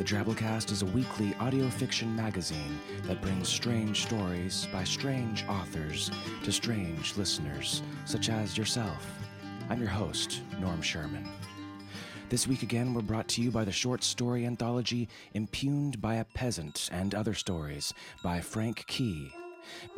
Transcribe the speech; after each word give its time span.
The 0.00 0.06
Drabblecast 0.06 0.72
is 0.72 0.80
a 0.80 0.86
weekly 0.86 1.34
audio 1.40 1.68
fiction 1.68 2.16
magazine 2.16 2.80
that 3.02 3.20
brings 3.20 3.50
strange 3.50 4.00
stories 4.06 4.66
by 4.72 4.82
strange 4.82 5.44
authors 5.46 6.10
to 6.42 6.50
strange 6.50 7.18
listeners, 7.18 7.82
such 8.06 8.30
as 8.30 8.56
yourself. 8.56 9.06
I'm 9.68 9.78
your 9.78 9.90
host, 9.90 10.40
Norm 10.58 10.80
Sherman. 10.80 11.28
This 12.30 12.48
week 12.48 12.62
again, 12.62 12.94
we're 12.94 13.02
brought 13.02 13.28
to 13.28 13.42
you 13.42 13.50
by 13.50 13.66
the 13.66 13.72
short 13.72 14.02
story 14.02 14.46
anthology 14.46 15.06
Impugned 15.34 16.00
by 16.00 16.14
a 16.14 16.24
Peasant 16.24 16.88
and 16.90 17.14
Other 17.14 17.34
Stories 17.34 17.92
by 18.22 18.40
Frank 18.40 18.86
Key. 18.86 19.34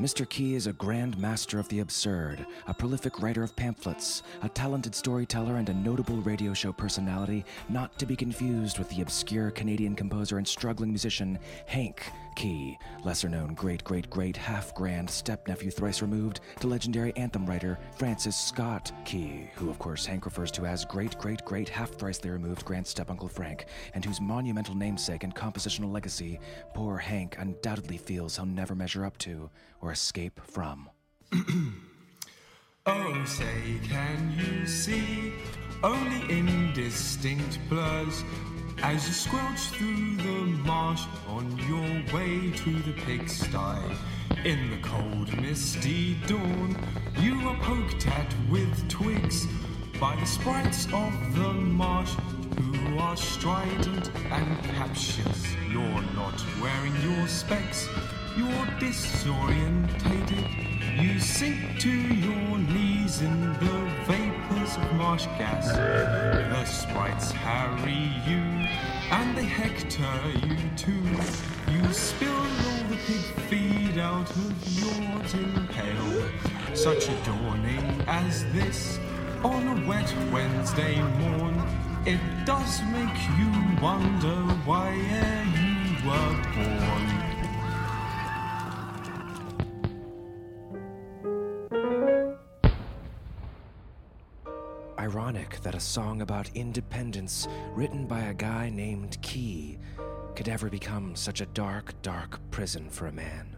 Mr. 0.00 0.28
Key 0.28 0.54
is 0.54 0.66
a 0.66 0.72
grand 0.72 1.18
master 1.18 1.58
of 1.58 1.68
the 1.68 1.80
absurd, 1.80 2.46
a 2.66 2.74
prolific 2.74 3.20
writer 3.20 3.42
of 3.42 3.54
pamphlets, 3.56 4.22
a 4.42 4.48
talented 4.48 4.94
storyteller, 4.94 5.56
and 5.56 5.68
a 5.68 5.74
notable 5.74 6.16
radio 6.22 6.54
show 6.54 6.72
personality, 6.72 7.44
not 7.68 7.98
to 7.98 8.06
be 8.06 8.16
confused 8.16 8.78
with 8.78 8.88
the 8.90 9.02
obscure 9.02 9.50
Canadian 9.50 9.94
composer 9.94 10.38
and 10.38 10.46
struggling 10.46 10.90
musician 10.90 11.38
Hank 11.66 12.04
Key, 12.34 12.78
lesser 13.04 13.28
known 13.28 13.54
great 13.54 13.84
great 13.84 14.08
great 14.10 14.36
half 14.36 14.74
grand 14.74 15.08
step 15.08 15.46
nephew 15.46 15.70
thrice 15.70 16.02
removed 16.02 16.40
to 16.60 16.66
legendary 16.66 17.14
anthem 17.16 17.46
writer 17.46 17.78
Francis 17.96 18.36
Scott 18.36 18.90
Key, 19.04 19.48
who 19.54 19.70
of 19.70 19.78
course 19.78 20.06
Hank 20.06 20.24
refers 20.24 20.50
to 20.52 20.66
as 20.66 20.84
great 20.84 21.18
great 21.18 21.44
great 21.44 21.68
half 21.68 21.90
thrice 21.90 22.24
removed 22.24 22.64
grand 22.64 22.86
step 22.86 23.10
uncle 23.10 23.28
Frank, 23.28 23.66
and 23.94 24.04
whose 24.04 24.20
monumental 24.20 24.74
namesake 24.74 25.24
and 25.24 25.34
compositional 25.34 25.92
legacy 25.92 26.40
poor 26.74 26.96
Hank 26.96 27.36
undoubtedly 27.38 27.98
feels 27.98 28.36
he'll 28.36 28.46
never 28.46 28.74
measure 28.74 29.04
up 29.04 29.18
to 29.18 29.50
or 29.80 29.92
escape 29.92 30.40
from. 30.44 30.88
Oh, 32.84 33.24
say, 33.24 33.78
can 33.88 34.34
you 34.36 34.66
see 34.66 35.34
only 35.84 36.36
indistinct 36.36 37.60
blurs 37.68 38.24
as 38.82 39.06
you 39.06 39.12
squelch 39.12 39.60
through 39.70 40.16
the 40.16 40.44
marsh 40.64 41.02
on 41.28 41.56
your 41.68 42.14
way 42.14 42.50
to 42.50 42.82
the 42.82 42.92
pigsty? 42.92 43.96
In 44.44 44.70
the 44.70 44.78
cold, 44.82 45.36
misty 45.40 46.14
dawn, 46.26 46.76
you 47.18 47.48
are 47.48 47.56
poked 47.56 48.06
at 48.08 48.34
with 48.50 48.88
twigs 48.88 49.46
by 50.00 50.16
the 50.16 50.26
sprites 50.26 50.86
of 50.86 51.12
the 51.34 51.52
marsh 51.52 52.14
who 52.58 52.98
are 52.98 53.16
strident 53.16 54.10
and 54.30 54.64
captious. 54.64 55.54
You're 55.70 56.02
not 56.14 56.44
wearing 56.60 56.94
your 57.02 57.26
specs, 57.28 57.88
you're 58.36 58.66
disorientated. 58.80 60.71
You 60.94 61.18
sink 61.18 61.78
to 61.80 61.90
your 61.90 62.58
knees 62.58 63.22
in 63.22 63.52
the 63.54 63.90
vapors 64.06 64.76
of 64.76 64.92
marsh 64.94 65.26
gas. 65.38 65.68
The 65.72 66.64
sprites 66.64 67.32
harry 67.32 68.12
you, 68.26 68.42
and 69.10 69.36
they 69.36 69.44
hector 69.44 70.20
you 70.46 70.56
too. 70.76 71.02
You 71.72 71.92
spill 71.92 72.34
all 72.34 72.84
the 72.90 72.98
pig 73.06 73.24
feed 73.48 73.98
out 73.98 74.30
of 74.30 74.68
your 74.78 75.24
tin 75.28 75.66
pail. 75.68 76.30
Such 76.74 77.08
a 77.08 77.14
dawning 77.24 78.04
as 78.06 78.44
this 78.52 78.98
on 79.42 79.66
a 79.68 79.88
wet 79.88 80.14
Wednesday 80.30 81.00
morn. 81.18 81.62
It 82.04 82.20
does 82.44 82.82
make 82.92 83.18
you 83.38 83.50
wonder 83.80 84.36
why 84.66 84.92
you 84.92 86.08
were 86.08 86.36
born. 86.54 87.41
Ironic 95.42 95.60
that 95.62 95.74
a 95.74 95.80
song 95.80 96.22
about 96.22 96.50
independence 96.54 97.48
written 97.74 98.06
by 98.06 98.20
a 98.20 98.34
guy 98.34 98.70
named 98.70 99.20
Key 99.22 99.76
could 100.36 100.48
ever 100.48 100.70
become 100.70 101.16
such 101.16 101.40
a 101.40 101.46
dark, 101.46 102.00
dark 102.00 102.38
prison 102.52 102.88
for 102.88 103.08
a 103.08 103.12
man. 103.12 103.56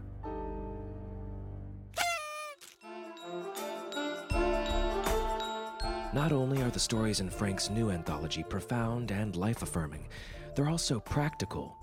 Not 6.13 6.31
only 6.31 6.63
are 6.63 6.71
the 6.71 6.79
stories 6.79 7.19
in 7.19 7.29
Frank's 7.29 7.69
new 7.69 7.91
anthology 7.91 8.43
profound 8.43 9.11
and 9.11 9.35
life 9.35 9.61
affirming, 9.61 10.07
they're 10.55 10.69
also 10.69 10.99
practical. 10.99 11.77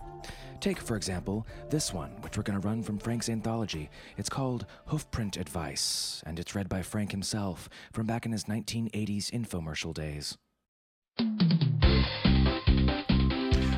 Take, 0.62 0.78
for 0.78 0.94
example, 0.94 1.44
this 1.70 1.92
one, 1.92 2.10
which 2.20 2.36
we're 2.36 2.44
going 2.44 2.60
to 2.60 2.64
run 2.64 2.84
from 2.84 2.96
Frank's 2.96 3.28
anthology. 3.28 3.90
It's 4.16 4.28
called 4.28 4.64
Hoofprint 4.90 5.36
Advice, 5.36 6.22
and 6.24 6.38
it's 6.38 6.54
read 6.54 6.68
by 6.68 6.82
Frank 6.82 7.10
himself 7.10 7.68
from 7.92 8.06
back 8.06 8.26
in 8.26 8.30
his 8.30 8.44
1980s 8.44 9.32
infomercial 9.32 9.92
days. 9.92 10.38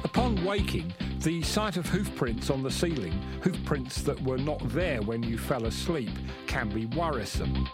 Upon 0.04 0.44
waking, 0.44 0.92
the 1.20 1.40
sight 1.40 1.78
of 1.78 1.86
hoofprints 1.86 2.50
on 2.50 2.62
the 2.62 2.70
ceiling, 2.70 3.18
hoofprints 3.42 4.02
that 4.02 4.22
were 4.22 4.36
not 4.36 4.60
there 4.68 5.00
when 5.00 5.22
you 5.22 5.38
fell 5.38 5.64
asleep, 5.64 6.10
can 6.46 6.68
be 6.68 6.84
worrisome. 6.84 7.66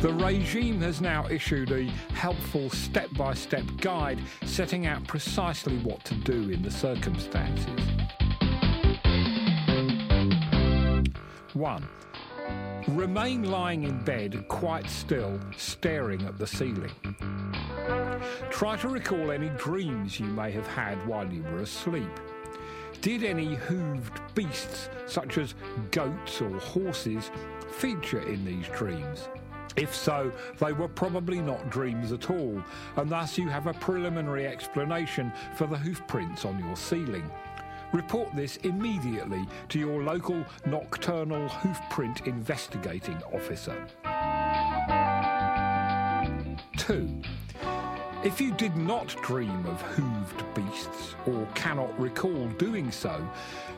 The 0.00 0.12
regime 0.12 0.80
has 0.82 1.00
now 1.00 1.26
issued 1.26 1.72
a 1.72 1.82
helpful 2.14 2.70
step 2.70 3.08
by 3.14 3.34
step 3.34 3.64
guide 3.80 4.20
setting 4.44 4.86
out 4.86 5.04
precisely 5.08 5.76
what 5.78 6.04
to 6.04 6.14
do 6.14 6.50
in 6.50 6.62
the 6.62 6.70
circumstances. 6.70 7.66
1. 11.52 11.88
Remain 12.86 13.50
lying 13.50 13.82
in 13.82 13.98
bed 14.04 14.46
quite 14.46 14.88
still, 14.88 15.40
staring 15.56 16.22
at 16.22 16.38
the 16.38 16.46
ceiling. 16.46 16.92
Try 18.50 18.76
to 18.76 18.88
recall 18.88 19.32
any 19.32 19.48
dreams 19.58 20.20
you 20.20 20.26
may 20.26 20.52
have 20.52 20.68
had 20.68 21.04
while 21.08 21.26
you 21.26 21.42
were 21.42 21.62
asleep. 21.62 22.20
Did 23.00 23.24
any 23.24 23.56
hooved 23.56 24.32
beasts, 24.36 24.90
such 25.06 25.38
as 25.38 25.56
goats 25.90 26.40
or 26.40 26.56
horses, 26.60 27.32
feature 27.72 28.22
in 28.22 28.44
these 28.44 28.68
dreams? 28.68 29.28
If 29.76 29.94
so, 29.94 30.32
they 30.58 30.72
were 30.72 30.88
probably 30.88 31.40
not 31.40 31.70
dreams 31.70 32.12
at 32.12 32.30
all, 32.30 32.62
and 32.96 33.10
thus 33.10 33.38
you 33.38 33.48
have 33.48 33.66
a 33.66 33.74
preliminary 33.74 34.46
explanation 34.46 35.32
for 35.54 35.66
the 35.66 35.78
hoofprints 35.78 36.44
on 36.44 36.58
your 36.58 36.76
ceiling. 36.76 37.30
Report 37.92 38.28
this 38.34 38.56
immediately 38.58 39.46
to 39.70 39.78
your 39.78 40.02
local 40.02 40.44
nocturnal 40.66 41.48
hoofprint 41.48 42.26
investigating 42.26 43.16
officer. 43.32 43.86
2. 46.76 47.22
If 48.24 48.40
you 48.40 48.52
did 48.52 48.76
not 48.76 49.14
dream 49.22 49.64
of 49.66 49.82
hooved 49.94 50.54
beasts 50.54 51.14
or 51.26 51.46
cannot 51.54 51.98
recall 52.00 52.48
doing 52.58 52.90
so, 52.90 53.26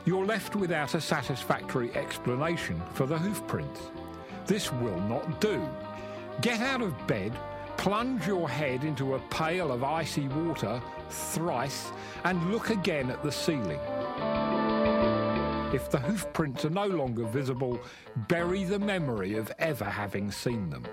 you're 0.07 0.25
left 0.25 0.57
without 0.57 0.95
a 0.95 1.01
satisfactory 1.01 1.95
explanation 1.95 2.81
for 2.95 3.07
the 3.07 3.19
hoofprints. 3.19 3.91
This 4.47 4.73
will 4.73 5.01
not 5.03 5.41
do. 5.41 5.61
Get 6.41 6.61
out 6.61 6.81
of 6.81 7.07
bed, 7.07 7.33
plunge 7.77 8.27
your 8.27 8.49
head 8.49 8.85
into 8.85 9.15
a 9.15 9.19
pail 9.29 9.71
of 9.73 9.85
icy 9.85 10.27
water 10.29 10.81
thrice, 11.11 11.91
and 12.25 12.51
look 12.51 12.71
again 12.71 13.11
at 13.11 13.23
the 13.23 13.31
ceiling. 13.31 13.81
If 15.75 15.91
the 15.91 15.99
hoofprints 15.99 16.65
are 16.65 16.71
no 16.71 16.87
longer 16.87 17.25
visible, 17.25 17.79
bury 18.29 18.65
the 18.65 18.79
memory 18.79 19.37
of 19.37 19.53
ever 19.59 19.85
having 19.85 20.31
seen 20.31 20.71
them. 20.71 20.85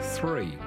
3. 0.00 0.58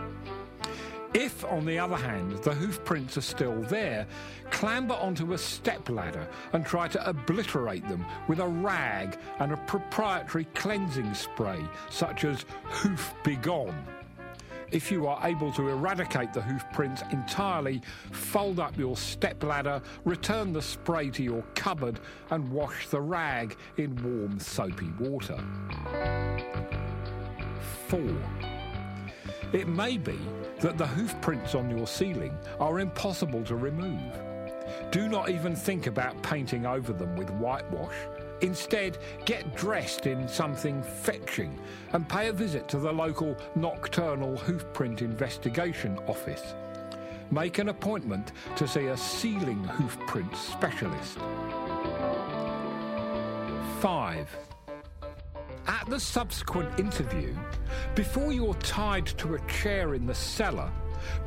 If, 1.14 1.46
on 1.46 1.66
the 1.66 1.78
other 1.78 1.96
hand, 1.96 2.32
the 2.40 2.56
hoofprints 2.56 3.18
are 3.18 3.22
still 3.22 3.62
there, 3.64 4.08
clamber 4.50 4.96
onto 4.96 5.34
a 5.34 5.38
stepladder 5.38 6.28
and 6.54 6.66
try 6.66 6.88
to 6.88 7.08
obliterate 7.08 7.88
them 7.88 8.04
with 8.28 8.40
a 8.40 8.48
rag 8.48 9.18
and 9.40 9.52
a 9.52 9.58
proprietary 9.58 10.46
cleansing 10.56 11.14
spray, 11.14 11.60
such 11.92 12.24
as 12.24 12.46
Hoof 12.64 13.14
Begone. 13.24 13.86
If 14.72 14.92
you 14.92 15.06
are 15.06 15.20
able 15.24 15.52
to 15.52 15.70
eradicate 15.70 16.34
the 16.34 16.42
hoof 16.42 16.66
prints 16.74 17.04
entirely, 17.12 17.84
fold 18.12 18.60
up 18.60 18.76
your 18.76 18.98
step 18.98 19.44
ladder, 19.44 19.84
return 20.04 20.52
the 20.52 20.64
spray 20.64 21.12
to 21.12 21.22
your 21.22 21.44
cupboard, 21.54 22.00
and 22.32 22.50
wash 22.50 22.88
the 22.88 23.00
rag 23.00 23.56
in 23.78 23.96
warm, 24.02 24.40
soapy 24.40 24.90
water. 25.00 25.38
4. 27.88 28.00
It 29.54 29.68
may 29.68 29.98
be 29.98 30.20
that 30.62 30.80
the 30.80 30.88
hoof 30.88 31.20
prints 31.22 31.54
on 31.54 31.70
your 31.70 31.86
ceiling 31.86 32.36
are 32.60 32.80
impossible 32.80 33.44
to 33.44 33.56
remove. 33.56 34.12
Do 34.92 35.08
not 35.08 35.30
even 35.30 35.56
think 35.56 35.86
about 35.86 36.22
painting 36.24 36.66
over 36.66 36.92
them 36.92 37.16
with 37.16 37.30
whitewash. 37.32 37.96
Instead, 38.42 38.98
get 39.26 39.56
dressed 39.56 40.08
in 40.08 40.28
something 40.28 40.82
fetching 40.82 41.60
and 41.94 42.10
pay 42.10 42.30
a 42.30 42.34
visit 42.34 42.68
to 42.70 42.80
the 42.80 42.92
local 42.92 43.38
Nocturnal 43.56 44.36
Hoofprint 44.38 45.02
Investigation 45.02 46.00
Office. 46.08 46.56
Make 47.30 47.60
an 47.60 47.70
appointment 47.70 48.32
to 48.56 48.68
see 48.68 48.88
a 48.88 48.98
ceiling 48.98 49.64
hoofprint 49.66 50.36
specialist. 50.36 51.20
5. 53.82 54.53
At 55.68 55.90
the 55.90 56.00
subsequent 56.00 56.80
interview, 56.80 57.36
before 57.96 58.34
you're 58.34 58.54
tied 58.56 59.06
to 59.06 59.36
a 59.36 59.48
chair 59.48 59.96
in 59.96 60.06
the 60.06 60.16
cellar, 60.16 60.72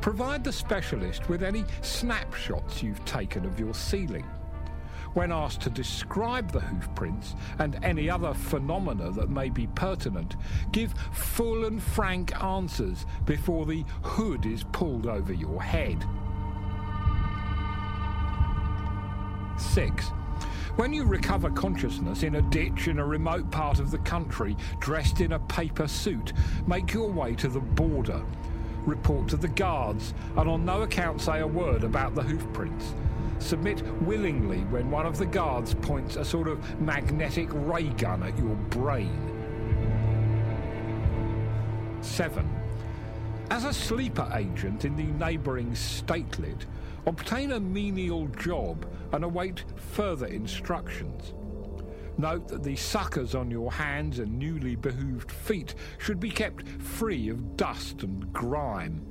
provide 0.01 0.43
the 0.43 0.51
specialist 0.51 1.27
with 1.29 1.43
any 1.43 1.65
snapshots 1.81 2.83
you've 2.83 3.03
taken 3.05 3.45
of 3.45 3.59
your 3.59 3.73
ceiling 3.73 4.25
when 5.17 5.31
asked 5.31 5.61
to 5.61 5.69
describe 5.71 6.51
the 6.51 6.59
hoof 6.59 6.93
prints 6.93 7.33
and 7.57 7.79
any 7.83 8.07
other 8.07 8.35
phenomena 8.35 9.09
that 9.09 9.31
may 9.31 9.49
be 9.49 9.65
pertinent, 9.67 10.35
give 10.71 10.93
full 11.11 11.65
and 11.65 11.81
frank 11.81 12.39
answers 12.43 13.07
before 13.25 13.65
the 13.65 13.83
hood 14.03 14.45
is 14.45 14.63
pulled 14.65 15.07
over 15.07 15.33
your 15.33 15.59
head. 15.59 16.05
6. 19.57 20.11
When 20.77 20.93
you 20.93 21.05
recover 21.05 21.49
consciousness 21.49 22.21
in 22.21 22.35
a 22.35 22.41
ditch 22.43 22.87
in 22.87 22.99
a 22.99 23.05
remote 23.05 23.49
part 23.49 23.79
of 23.79 23.89
the 23.89 23.97
country, 23.97 24.55
dressed 24.79 25.21
in 25.21 25.31
a 25.31 25.39
paper 25.39 25.87
suit, 25.87 26.33
make 26.67 26.93
your 26.93 27.09
way 27.09 27.33
to 27.33 27.47
the 27.47 27.59
border. 27.59 28.21
Report 28.85 29.27
to 29.29 29.37
the 29.37 29.47
guards, 29.47 30.13
and 30.37 30.47
on 30.47 30.65
no 30.65 30.83
account 30.83 31.19
say 31.19 31.39
a 31.39 31.47
word 31.47 31.83
about 31.83 32.13
the 32.13 32.21
hoof 32.21 32.45
prints. 32.53 32.93
Submit 33.39 33.81
willingly 34.03 34.59
when 34.65 34.91
one 34.91 35.07
of 35.07 35.17
the 35.17 35.25
guards 35.25 35.73
points 35.73 36.15
a 36.15 36.23
sort 36.23 36.47
of 36.47 36.79
magnetic 36.79 37.49
ray 37.51 37.89
gun 37.89 38.21
at 38.21 38.37
your 38.37 38.55
brain. 38.69 39.33
7. 42.01 42.47
As 43.49 43.63
a 43.63 43.73
sleeper 43.73 44.29
agent 44.35 44.85
in 44.85 44.95
the 44.95 45.25
neighbouring 45.25 45.71
statelet, 45.71 46.67
obtain 47.07 47.53
a 47.53 47.59
menial 47.59 48.27
job 48.27 48.85
and 49.13 49.23
await 49.23 49.63
further 49.75 50.27
instructions. 50.27 51.33
Note 52.17 52.47
that 52.49 52.63
the 52.63 52.75
suckers 52.75 53.33
on 53.33 53.49
your 53.49 53.71
hands 53.71 54.19
and 54.19 54.37
newly 54.37 54.75
behooved 54.75 55.31
feet 55.31 55.75
should 55.99 56.19
be 56.19 56.29
kept 56.29 56.67
free 56.67 57.29
of 57.29 57.55
dust 57.55 58.03
and 58.03 58.31
grime. 58.33 59.05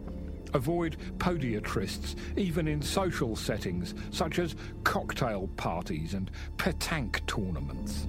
Avoid 0.52 0.96
podiatrists, 1.18 2.16
even 2.36 2.68
in 2.68 2.82
social 2.82 3.34
settings, 3.34 3.94
such 4.10 4.38
as 4.38 4.56
cocktail 4.84 5.48
parties 5.56 6.14
and 6.14 6.30
petanque 6.58 7.24
tournaments. 7.26 8.06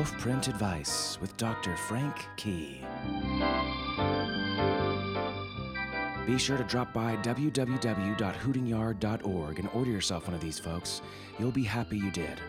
Hoofprint 0.00 0.48
Advice 0.48 1.20
with 1.20 1.36
Dr. 1.36 1.76
Frank 1.76 2.24
Key. 2.36 2.80
Be 6.26 6.38
sure 6.38 6.56
to 6.56 6.64
drop 6.64 6.94
by 6.94 7.16
www.hootingyard.org 7.16 9.58
and 9.58 9.68
order 9.74 9.90
yourself 9.90 10.26
one 10.26 10.32
of 10.32 10.40
these, 10.40 10.58
folks. 10.58 11.02
You'll 11.38 11.50
be 11.50 11.64
happy 11.64 11.98
you 11.98 12.10
did. 12.10 12.40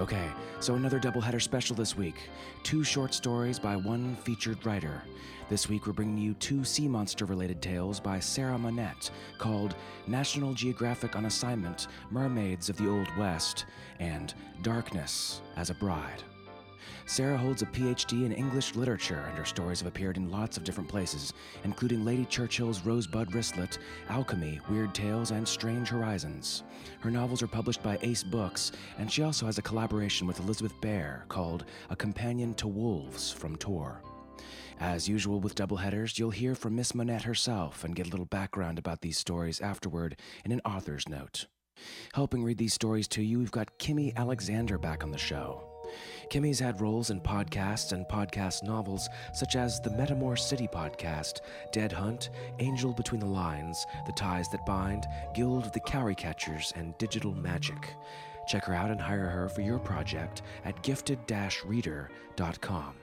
Okay, 0.00 0.28
so 0.58 0.74
another 0.74 0.98
doubleheader 0.98 1.40
special 1.40 1.76
this 1.76 1.96
week. 1.96 2.16
Two 2.64 2.82
short 2.82 3.14
stories 3.14 3.60
by 3.60 3.76
one 3.76 4.16
featured 4.16 4.66
writer. 4.66 5.00
This 5.48 5.68
week 5.68 5.86
we're 5.86 5.92
bringing 5.92 6.18
you 6.18 6.34
two 6.34 6.64
sea 6.64 6.88
monster 6.88 7.24
related 7.24 7.62
tales 7.62 8.00
by 8.00 8.18
Sarah 8.18 8.58
Monette 8.58 9.12
called 9.38 9.76
National 10.08 10.54
Geographic 10.54 11.14
on 11.14 11.26
Assignment 11.26 11.86
Mermaids 12.10 12.68
of 12.68 12.76
the 12.78 12.90
Old 12.90 13.06
West 13.16 13.66
and 14.00 14.34
Darkness 14.62 15.40
as 15.56 15.70
a 15.70 15.74
Bride. 15.74 16.24
Sarah 17.06 17.36
holds 17.36 17.62
a 17.62 17.66
PhD 17.66 18.24
in 18.24 18.32
English 18.32 18.74
literature, 18.74 19.24
and 19.28 19.36
her 19.36 19.44
stories 19.44 19.80
have 19.80 19.88
appeared 19.88 20.16
in 20.16 20.30
lots 20.30 20.56
of 20.56 20.64
different 20.64 20.88
places, 20.88 21.32
including 21.64 22.04
Lady 22.04 22.24
Churchill's 22.24 22.84
Rosebud 22.84 23.32
Wristlet, 23.32 23.78
Alchemy, 24.08 24.60
Weird 24.70 24.94
Tales, 24.94 25.30
and 25.30 25.46
Strange 25.46 25.88
Horizons. 25.88 26.62
Her 27.00 27.10
novels 27.10 27.42
are 27.42 27.48
published 27.48 27.82
by 27.82 27.98
Ace 28.02 28.22
Books, 28.22 28.72
and 28.98 29.10
she 29.10 29.22
also 29.22 29.46
has 29.46 29.58
a 29.58 29.62
collaboration 29.62 30.26
with 30.26 30.40
Elizabeth 30.40 30.80
Bear 30.80 31.24
called 31.28 31.64
A 31.90 31.96
Companion 31.96 32.54
to 32.54 32.68
Wolves 32.68 33.30
from 33.30 33.56
Tor. 33.56 34.00
As 34.80 35.08
usual 35.08 35.40
with 35.40 35.54
doubleheaders, 35.54 36.18
you'll 36.18 36.30
hear 36.30 36.54
from 36.54 36.74
Miss 36.74 36.94
Monette 36.94 37.22
herself 37.22 37.84
and 37.84 37.94
get 37.94 38.06
a 38.06 38.10
little 38.10 38.26
background 38.26 38.78
about 38.78 39.00
these 39.00 39.18
stories 39.18 39.60
afterward 39.60 40.18
in 40.44 40.52
an 40.52 40.60
author's 40.64 41.08
note. 41.08 41.46
Helping 42.14 42.42
read 42.42 42.58
these 42.58 42.74
stories 42.74 43.08
to 43.08 43.22
you, 43.22 43.38
we've 43.38 43.50
got 43.50 43.78
Kimmy 43.78 44.14
Alexander 44.16 44.78
back 44.78 45.04
on 45.04 45.10
the 45.10 45.18
show. 45.18 45.71
Kimmy's 46.30 46.60
had 46.60 46.80
roles 46.80 47.10
in 47.10 47.20
podcasts 47.20 47.92
and 47.92 48.06
podcast 48.06 48.62
novels 48.62 49.08
such 49.32 49.56
as 49.56 49.80
the 49.80 49.90
Metamor 49.90 50.38
City 50.38 50.68
podcast, 50.68 51.40
Dead 51.72 51.92
Hunt, 51.92 52.30
Angel 52.58 52.92
Between 52.92 53.20
the 53.20 53.26
Lines, 53.26 53.86
The 54.06 54.12
Ties 54.12 54.48
That 54.50 54.66
Bind, 54.66 55.06
Guild 55.34 55.66
of 55.66 55.72
the 55.72 55.80
Cowrie 55.80 56.14
Catchers, 56.14 56.72
and 56.76 56.96
Digital 56.98 57.34
Magic. 57.34 57.94
Check 58.46 58.64
her 58.64 58.74
out 58.74 58.90
and 58.90 59.00
hire 59.00 59.28
her 59.28 59.48
for 59.48 59.60
your 59.60 59.78
project 59.78 60.42
at 60.64 60.82
gifted 60.82 61.18
reader.com. 61.64 62.94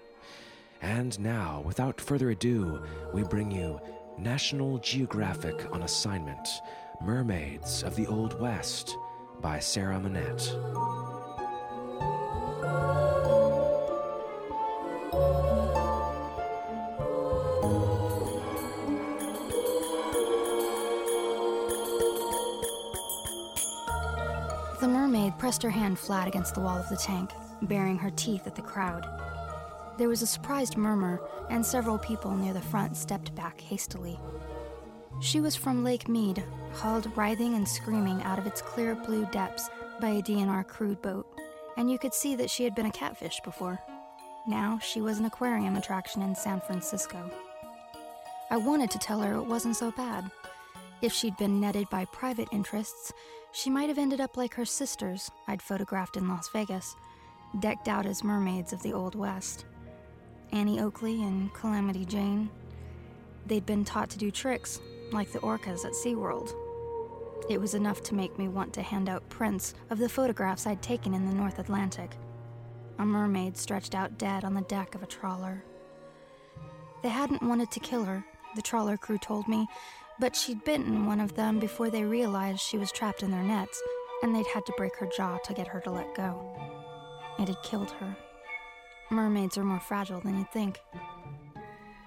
And 0.81 1.19
now, 1.19 1.61
without 1.65 1.99
further 1.99 2.29
ado, 2.29 2.81
we 3.13 3.23
bring 3.23 3.51
you 3.51 3.79
National 4.17 4.77
Geographic 4.79 5.65
on 5.73 5.83
Assignment 5.83 6.47
Mermaids 7.01 7.83
of 7.83 7.95
the 7.95 8.07
Old 8.07 8.39
West 8.39 8.97
by 9.41 9.59
Sarah 9.59 9.99
Monette. 9.99 11.18
Pressed 25.39 25.63
her 25.63 25.69
hand 25.69 25.97
flat 25.97 26.27
against 26.27 26.53
the 26.53 26.61
wall 26.61 26.77
of 26.77 26.89
the 26.89 26.97
tank, 26.97 27.31
baring 27.63 27.97
her 27.97 28.11
teeth 28.11 28.45
at 28.45 28.55
the 28.55 28.61
crowd. 28.61 29.07
There 29.97 30.09
was 30.09 30.21
a 30.21 30.27
surprised 30.27 30.77
murmur, 30.77 31.21
and 31.49 31.65
several 31.65 31.97
people 31.97 32.35
near 32.35 32.53
the 32.53 32.61
front 32.61 32.95
stepped 32.95 33.33
back 33.35 33.59
hastily. 33.59 34.19
She 35.21 35.41
was 35.41 35.55
from 35.55 35.83
Lake 35.83 36.07
Mead, 36.07 36.43
hauled 36.73 37.11
writhing 37.17 37.55
and 37.55 37.67
screaming 37.67 38.21
out 38.23 38.39
of 38.39 38.45
its 38.45 38.61
clear 38.61 38.95
blue 38.95 39.25
depths 39.25 39.69
by 39.99 40.09
a 40.09 40.21
DNR 40.21 40.65
crude 40.67 41.01
boat, 41.01 41.27
and 41.75 41.89
you 41.91 41.97
could 41.97 42.13
see 42.13 42.35
that 42.35 42.49
she 42.49 42.63
had 42.63 42.75
been 42.75 42.85
a 42.85 42.91
catfish 42.91 43.41
before. 43.43 43.79
Now 44.47 44.79
she 44.79 45.01
was 45.01 45.19
an 45.19 45.25
aquarium 45.25 45.75
attraction 45.75 46.21
in 46.21 46.35
San 46.35 46.61
Francisco. 46.61 47.29
I 48.49 48.57
wanted 48.57 48.89
to 48.91 48.99
tell 48.99 49.19
her 49.21 49.35
it 49.35 49.45
wasn't 49.45 49.75
so 49.75 49.91
bad. 49.91 50.31
If 51.01 51.13
she'd 51.13 51.37
been 51.37 51.61
netted 51.61 51.89
by 51.89 52.05
private 52.05 52.49
interests, 52.51 53.13
she 53.53 53.69
might 53.69 53.87
have 53.87 53.97
ended 53.97 54.19
up 54.19 54.35
like 54.35 54.53
her 54.55 54.65
sisters 54.65 55.31
I'd 55.47 55.61
photographed 55.61 56.17
in 56.17 56.27
Las 56.27 56.49
Vegas, 56.49 56.95
decked 57.59 57.87
out 57.87 58.05
as 58.05 58.23
mermaids 58.23 58.73
of 58.73 58.83
the 58.83 58.93
Old 58.93 59.15
West. 59.15 59.65
Annie 60.51 60.81
Oakley 60.81 61.23
and 61.23 61.53
Calamity 61.53 62.05
Jane. 62.05 62.49
They'd 63.45 63.65
been 63.65 63.85
taught 63.85 64.09
to 64.11 64.17
do 64.17 64.29
tricks, 64.29 64.81
like 65.11 65.31
the 65.31 65.39
orcas 65.39 65.85
at 65.85 65.93
SeaWorld. 65.93 66.53
It 67.49 67.61
was 67.61 67.73
enough 67.73 68.03
to 68.03 68.15
make 68.15 68.37
me 68.37 68.47
want 68.47 68.73
to 68.73 68.81
hand 68.81 69.07
out 69.07 69.27
prints 69.29 69.73
of 69.89 69.99
the 69.99 70.09
photographs 70.09 70.67
I'd 70.67 70.81
taken 70.81 71.13
in 71.13 71.25
the 71.25 71.33
North 71.33 71.59
Atlantic. 71.59 72.17
A 72.99 73.05
mermaid 73.05 73.57
stretched 73.57 73.95
out 73.95 74.17
dead 74.17 74.43
on 74.43 74.53
the 74.53 74.61
deck 74.61 74.95
of 74.95 75.01
a 75.01 75.07
trawler. 75.07 75.63
They 77.01 77.09
hadn't 77.09 77.41
wanted 77.41 77.71
to 77.71 77.79
kill 77.79 78.03
her, 78.03 78.25
the 78.55 78.61
trawler 78.61 78.97
crew 78.97 79.17
told 79.17 79.47
me, 79.47 79.67
but 80.19 80.35
she'd 80.35 80.63
bitten 80.65 81.05
one 81.05 81.19
of 81.19 81.35
them 81.35 81.59
before 81.59 81.89
they 81.89 82.03
realized 82.03 82.59
she 82.59 82.77
was 82.77 82.91
trapped 82.91 83.23
in 83.23 83.31
their 83.31 83.43
nets, 83.43 83.81
and 84.21 84.35
they'd 84.35 84.47
had 84.47 84.65
to 84.65 84.73
break 84.75 84.95
her 84.97 85.07
jaw 85.15 85.37
to 85.37 85.53
get 85.53 85.67
her 85.67 85.79
to 85.79 85.91
let 85.91 86.13
go. 86.15 86.55
It 87.39 87.47
had 87.47 87.63
killed 87.63 87.91
her. 87.91 88.15
Mermaids 89.09 89.57
are 89.57 89.63
more 89.63 89.79
fragile 89.79 90.19
than 90.19 90.37
you'd 90.37 90.51
think. 90.51 90.79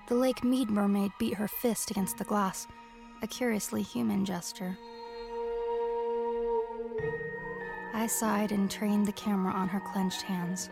The 0.09 0.15
Lake 0.15 0.45
Mead 0.45 0.69
mermaid 0.69 1.11
beat 1.19 1.35
her 1.35 1.49
fist 1.49 1.91
against 1.91 2.19
the 2.19 2.25
glass, 2.25 2.67
a 3.23 3.27
curiously 3.27 3.83
human 3.83 4.25
gesture. 4.25 4.77
I 7.95 8.07
sighed 8.09 8.53
and 8.53 8.71
trained 8.71 9.07
the 9.07 9.13
camera 9.13 9.53
on 9.53 9.69
her 9.69 9.81
clenched 9.81 10.23
hands, 10.23 10.69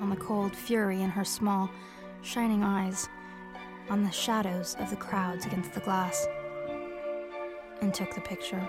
on 0.00 0.10
the 0.10 0.16
cold 0.16 0.54
fury 0.54 1.02
in 1.02 1.10
her 1.10 1.24
small, 1.24 1.70
shining 2.22 2.62
eyes, 2.62 3.08
on 3.88 4.04
the 4.04 4.10
shadows 4.10 4.76
of 4.78 4.90
the 4.90 4.96
crowds 4.96 5.46
against 5.46 5.72
the 5.72 5.80
glass, 5.80 6.26
and 7.80 7.92
took 7.92 8.14
the 8.14 8.20
picture. 8.20 8.68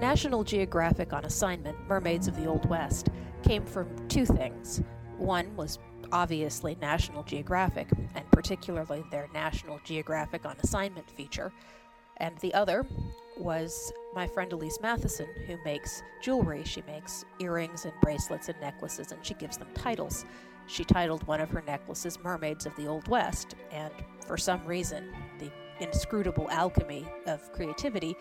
National 0.00 0.42
Geographic 0.42 1.12
on 1.12 1.24
assignment, 1.24 1.76
Mermaids 1.86 2.26
of 2.26 2.36
the 2.36 2.46
Old 2.46 2.68
West, 2.68 3.08
came 3.42 3.64
from 3.64 3.88
two 4.08 4.24
things. 4.24 4.82
One 5.18 5.54
was 5.56 5.78
obviously 6.10 6.76
National 6.80 7.22
Geographic, 7.22 7.88
and 8.14 8.28
particularly 8.32 9.04
their 9.10 9.28
National 9.32 9.78
Geographic 9.84 10.46
on 10.46 10.56
assignment 10.62 11.08
feature, 11.10 11.52
and 12.16 12.36
the 12.38 12.52
other 12.54 12.86
was 13.36 13.92
my 14.14 14.26
friend 14.26 14.52
Elise 14.52 14.78
Matheson, 14.80 15.28
who 15.46 15.56
makes 15.64 16.02
jewelry. 16.20 16.62
She 16.64 16.82
makes 16.82 17.24
earrings 17.38 17.84
and 17.84 17.94
bracelets 18.00 18.48
and 18.48 18.60
necklaces, 18.60 19.12
and 19.12 19.24
she 19.24 19.34
gives 19.34 19.56
them 19.56 19.68
titles. 19.74 20.24
She 20.66 20.84
titled 20.84 21.26
one 21.26 21.40
of 21.40 21.50
her 21.50 21.62
necklaces 21.66 22.18
Mermaids 22.22 22.66
of 22.66 22.74
the 22.76 22.86
Old 22.86 23.08
West, 23.08 23.54
and 23.72 23.92
for 24.26 24.36
some 24.36 24.64
reason, 24.64 25.12
the 25.38 25.50
inscrutable 25.80 26.48
alchemy 26.50 27.06
of 27.26 27.52
creativity, 27.52 28.16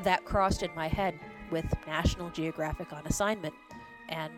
that 0.00 0.24
crossed 0.24 0.62
in 0.62 0.74
my 0.74 0.88
head 0.88 1.18
with 1.50 1.66
National 1.86 2.30
Geographic 2.30 2.92
on 2.92 3.06
assignment, 3.06 3.54
and 4.08 4.32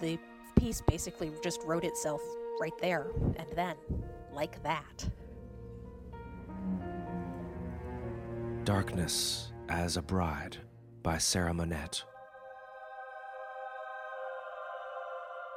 the 0.00 0.18
piece 0.56 0.80
basically 0.80 1.30
just 1.42 1.62
wrote 1.64 1.84
itself 1.84 2.20
right 2.60 2.76
there 2.80 3.08
and 3.36 3.46
then, 3.54 3.76
like 4.32 4.62
that. 4.62 5.08
Darkness 8.66 9.52
as 9.68 9.96
a 9.96 10.02
Bride 10.02 10.56
by 11.04 11.18
Sarah 11.18 11.54
Monette. 11.54 12.02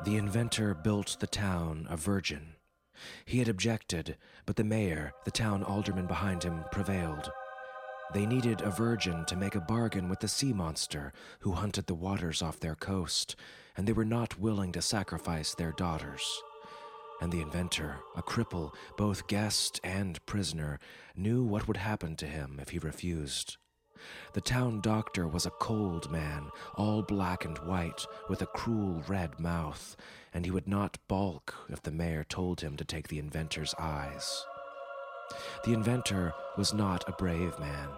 The 0.05 0.15
inventor 0.15 0.75
built 0.75 1.17
the 1.19 1.25
town 1.25 1.87
a 1.89 1.97
virgin. 1.97 2.53
He 3.25 3.39
had 3.39 3.47
objected, 3.47 4.15
but 4.45 4.57
the 4.57 4.63
mayor, 4.63 5.11
the 5.25 5.31
town 5.31 5.63
alderman 5.63 6.05
behind 6.05 6.43
him, 6.43 6.63
prevailed. 6.71 7.31
They 8.13 8.27
needed 8.27 8.61
a 8.61 8.69
virgin 8.69 9.25
to 9.25 9.35
make 9.35 9.55
a 9.55 9.61
bargain 9.61 10.07
with 10.07 10.19
the 10.19 10.27
sea 10.27 10.53
monster 10.53 11.11
who 11.39 11.53
hunted 11.53 11.87
the 11.87 11.95
waters 11.95 12.43
off 12.43 12.59
their 12.59 12.75
coast, 12.75 13.35
and 13.75 13.87
they 13.87 13.93
were 13.93 14.05
not 14.05 14.39
willing 14.39 14.71
to 14.73 14.83
sacrifice 14.83 15.55
their 15.55 15.71
daughters. 15.71 16.43
And 17.21 17.31
the 17.31 17.41
inventor, 17.41 17.97
a 18.15 18.23
cripple, 18.23 18.73
both 18.97 19.27
guest 19.27 19.79
and 19.83 20.25
prisoner, 20.25 20.79
knew 21.15 21.43
what 21.43 21.67
would 21.67 21.77
happen 21.77 22.15
to 22.17 22.25
him 22.25 22.59
if 22.61 22.69
he 22.69 22.79
refused. 22.79 23.57
The 24.33 24.41
town 24.41 24.79
doctor 24.79 25.27
was 25.27 25.45
a 25.45 25.51
cold 25.51 26.09
man, 26.09 26.51
all 26.75 27.01
black 27.01 27.43
and 27.43 27.57
white, 27.59 28.05
with 28.29 28.41
a 28.41 28.45
cruel 28.45 29.03
red 29.07 29.39
mouth, 29.39 29.97
and 30.33 30.45
he 30.45 30.51
would 30.51 30.67
not 30.67 30.97
balk 31.07 31.53
if 31.69 31.81
the 31.81 31.91
mayor 31.91 32.23
told 32.23 32.61
him 32.61 32.77
to 32.77 32.85
take 32.85 33.09
the 33.09 33.19
inventor's 33.19 33.75
eyes. 33.77 34.45
The 35.65 35.73
inventor 35.73 36.33
was 36.57 36.73
not 36.73 37.03
a 37.07 37.13
brave 37.13 37.59
man. 37.59 37.89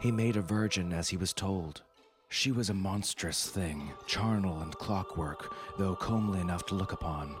He 0.00 0.10
made 0.10 0.36
a 0.36 0.42
virgin 0.42 0.92
as 0.92 1.10
he 1.10 1.16
was 1.16 1.32
told. 1.32 1.82
She 2.28 2.50
was 2.50 2.70
a 2.70 2.74
monstrous 2.74 3.48
thing, 3.48 3.92
charnel 4.06 4.60
and 4.60 4.74
clockwork, 4.74 5.54
though 5.78 5.94
comely 5.94 6.40
enough 6.40 6.66
to 6.66 6.74
look 6.74 6.92
upon. 6.92 7.36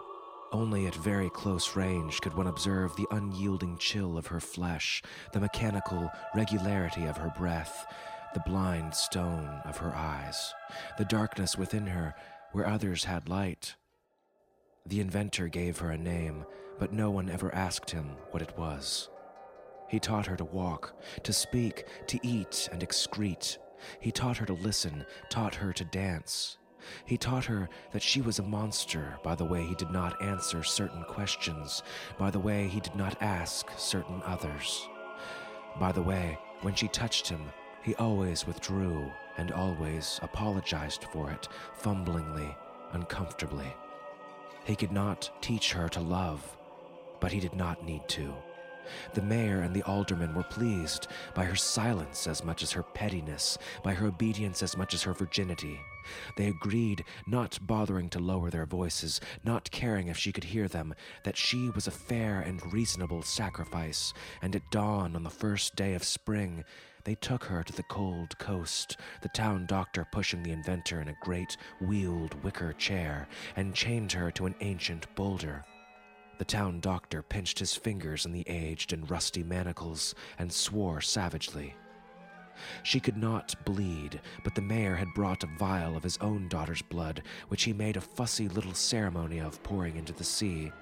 Only 0.54 0.86
at 0.86 0.94
very 0.94 1.30
close 1.30 1.74
range 1.74 2.20
could 2.20 2.34
one 2.34 2.46
observe 2.46 2.94
the 2.94 3.08
unyielding 3.10 3.76
chill 3.76 4.16
of 4.16 4.28
her 4.28 4.38
flesh, 4.38 5.02
the 5.32 5.40
mechanical 5.40 6.12
regularity 6.32 7.06
of 7.06 7.16
her 7.16 7.32
breath, 7.36 7.84
the 8.34 8.42
blind 8.46 8.94
stone 8.94 9.60
of 9.64 9.78
her 9.78 9.92
eyes, 9.92 10.54
the 10.96 11.06
darkness 11.06 11.58
within 11.58 11.88
her 11.88 12.14
where 12.52 12.68
others 12.68 13.02
had 13.02 13.28
light. 13.28 13.74
The 14.86 15.00
inventor 15.00 15.48
gave 15.48 15.78
her 15.78 15.90
a 15.90 15.98
name, 15.98 16.44
but 16.78 16.92
no 16.92 17.10
one 17.10 17.28
ever 17.28 17.52
asked 17.52 17.90
him 17.90 18.10
what 18.30 18.40
it 18.40 18.56
was. 18.56 19.08
He 19.88 19.98
taught 19.98 20.26
her 20.26 20.36
to 20.36 20.44
walk, 20.44 20.94
to 21.24 21.32
speak, 21.32 21.86
to 22.06 22.20
eat 22.22 22.68
and 22.70 22.80
excrete. 22.80 23.58
He 23.98 24.12
taught 24.12 24.36
her 24.36 24.46
to 24.46 24.52
listen, 24.52 25.04
taught 25.30 25.56
her 25.56 25.72
to 25.72 25.84
dance. 25.84 26.58
He 27.04 27.16
taught 27.16 27.44
her 27.46 27.68
that 27.92 28.02
she 28.02 28.20
was 28.20 28.38
a 28.38 28.42
monster 28.42 29.18
by 29.22 29.34
the 29.34 29.44
way 29.44 29.64
he 29.64 29.74
did 29.74 29.90
not 29.90 30.20
answer 30.22 30.62
certain 30.62 31.02
questions, 31.04 31.82
by 32.18 32.30
the 32.30 32.40
way 32.40 32.68
he 32.68 32.80
did 32.80 32.94
not 32.94 33.20
ask 33.20 33.68
certain 33.76 34.22
others. 34.24 34.88
By 35.78 35.92
the 35.92 36.02
way, 36.02 36.38
when 36.62 36.74
she 36.74 36.88
touched 36.88 37.28
him, 37.28 37.42
he 37.82 37.94
always 37.96 38.46
withdrew 38.46 39.10
and 39.36 39.50
always 39.52 40.18
apologized 40.22 41.04
for 41.12 41.30
it, 41.30 41.48
fumblingly, 41.74 42.56
uncomfortably. 42.92 43.74
He 44.64 44.76
could 44.76 44.92
not 44.92 45.30
teach 45.42 45.72
her 45.72 45.88
to 45.90 46.00
love, 46.00 46.56
but 47.20 47.32
he 47.32 47.40
did 47.40 47.54
not 47.54 47.84
need 47.84 48.08
to. 48.08 48.34
The 49.14 49.22
mayor 49.22 49.60
and 49.60 49.74
the 49.74 49.82
aldermen 49.82 50.34
were 50.34 50.42
pleased 50.44 51.08
by 51.34 51.44
her 51.44 51.56
silence 51.56 52.26
as 52.26 52.44
much 52.44 52.62
as 52.62 52.72
her 52.72 52.82
pettiness, 52.82 53.58
by 53.82 53.94
her 53.94 54.06
obedience 54.06 54.62
as 54.62 54.76
much 54.76 54.94
as 54.94 55.02
her 55.02 55.12
virginity. 55.12 55.80
They 56.36 56.48
agreed, 56.48 57.04
not 57.26 57.58
bothering 57.62 58.10
to 58.10 58.18
lower 58.18 58.50
their 58.50 58.66
voices, 58.66 59.20
not 59.42 59.70
caring 59.70 60.08
if 60.08 60.18
she 60.18 60.32
could 60.32 60.44
hear 60.44 60.68
them, 60.68 60.94
that 61.22 61.36
she 61.36 61.70
was 61.70 61.86
a 61.86 61.92
fair 61.92 62.40
and 62.40 62.72
reasonable 62.72 63.22
sacrifice, 63.22 64.12
and 64.42 64.54
at 64.54 64.70
dawn 64.70 65.16
on 65.16 65.22
the 65.22 65.30
first 65.30 65.76
day 65.76 65.94
of 65.94 66.04
spring, 66.04 66.64
they 67.04 67.14
took 67.14 67.44
her 67.44 67.62
to 67.62 67.72
the 67.72 67.82
cold 67.84 68.38
coast, 68.38 68.96
the 69.20 69.28
town 69.28 69.66
doctor 69.66 70.06
pushing 70.10 70.42
the 70.42 70.52
inventor 70.52 71.00
in 71.00 71.08
a 71.08 71.16
great 71.22 71.56
wheeled 71.80 72.42
wicker 72.42 72.72
chair, 72.72 73.28
and 73.56 73.74
chained 73.74 74.12
her 74.12 74.30
to 74.30 74.46
an 74.46 74.54
ancient 74.60 75.14
boulder. 75.14 75.64
The 76.38 76.44
town 76.44 76.80
doctor 76.80 77.22
pinched 77.22 77.58
his 77.60 77.74
fingers 77.74 78.26
in 78.26 78.32
the 78.32 78.48
aged 78.48 78.92
and 78.92 79.08
rusty 79.08 79.42
manacles 79.42 80.14
and 80.38 80.52
swore 80.52 81.00
savagely. 81.00 81.74
She 82.82 83.00
could 83.00 83.16
not 83.16 83.54
bleed, 83.64 84.20
but 84.42 84.54
the 84.54 84.62
mayor 84.62 84.96
had 84.96 85.14
brought 85.14 85.44
a 85.44 85.58
vial 85.58 85.96
of 85.96 86.02
his 86.02 86.18
own 86.18 86.48
daughter's 86.48 86.82
blood, 86.82 87.22
which 87.48 87.64
he 87.64 87.72
made 87.72 87.96
a 87.96 88.00
fussy 88.00 88.48
little 88.48 88.74
ceremony 88.74 89.40
of 89.40 89.62
pouring 89.62 89.96
into 89.96 90.12
the 90.12 90.24
sea. 90.24 90.72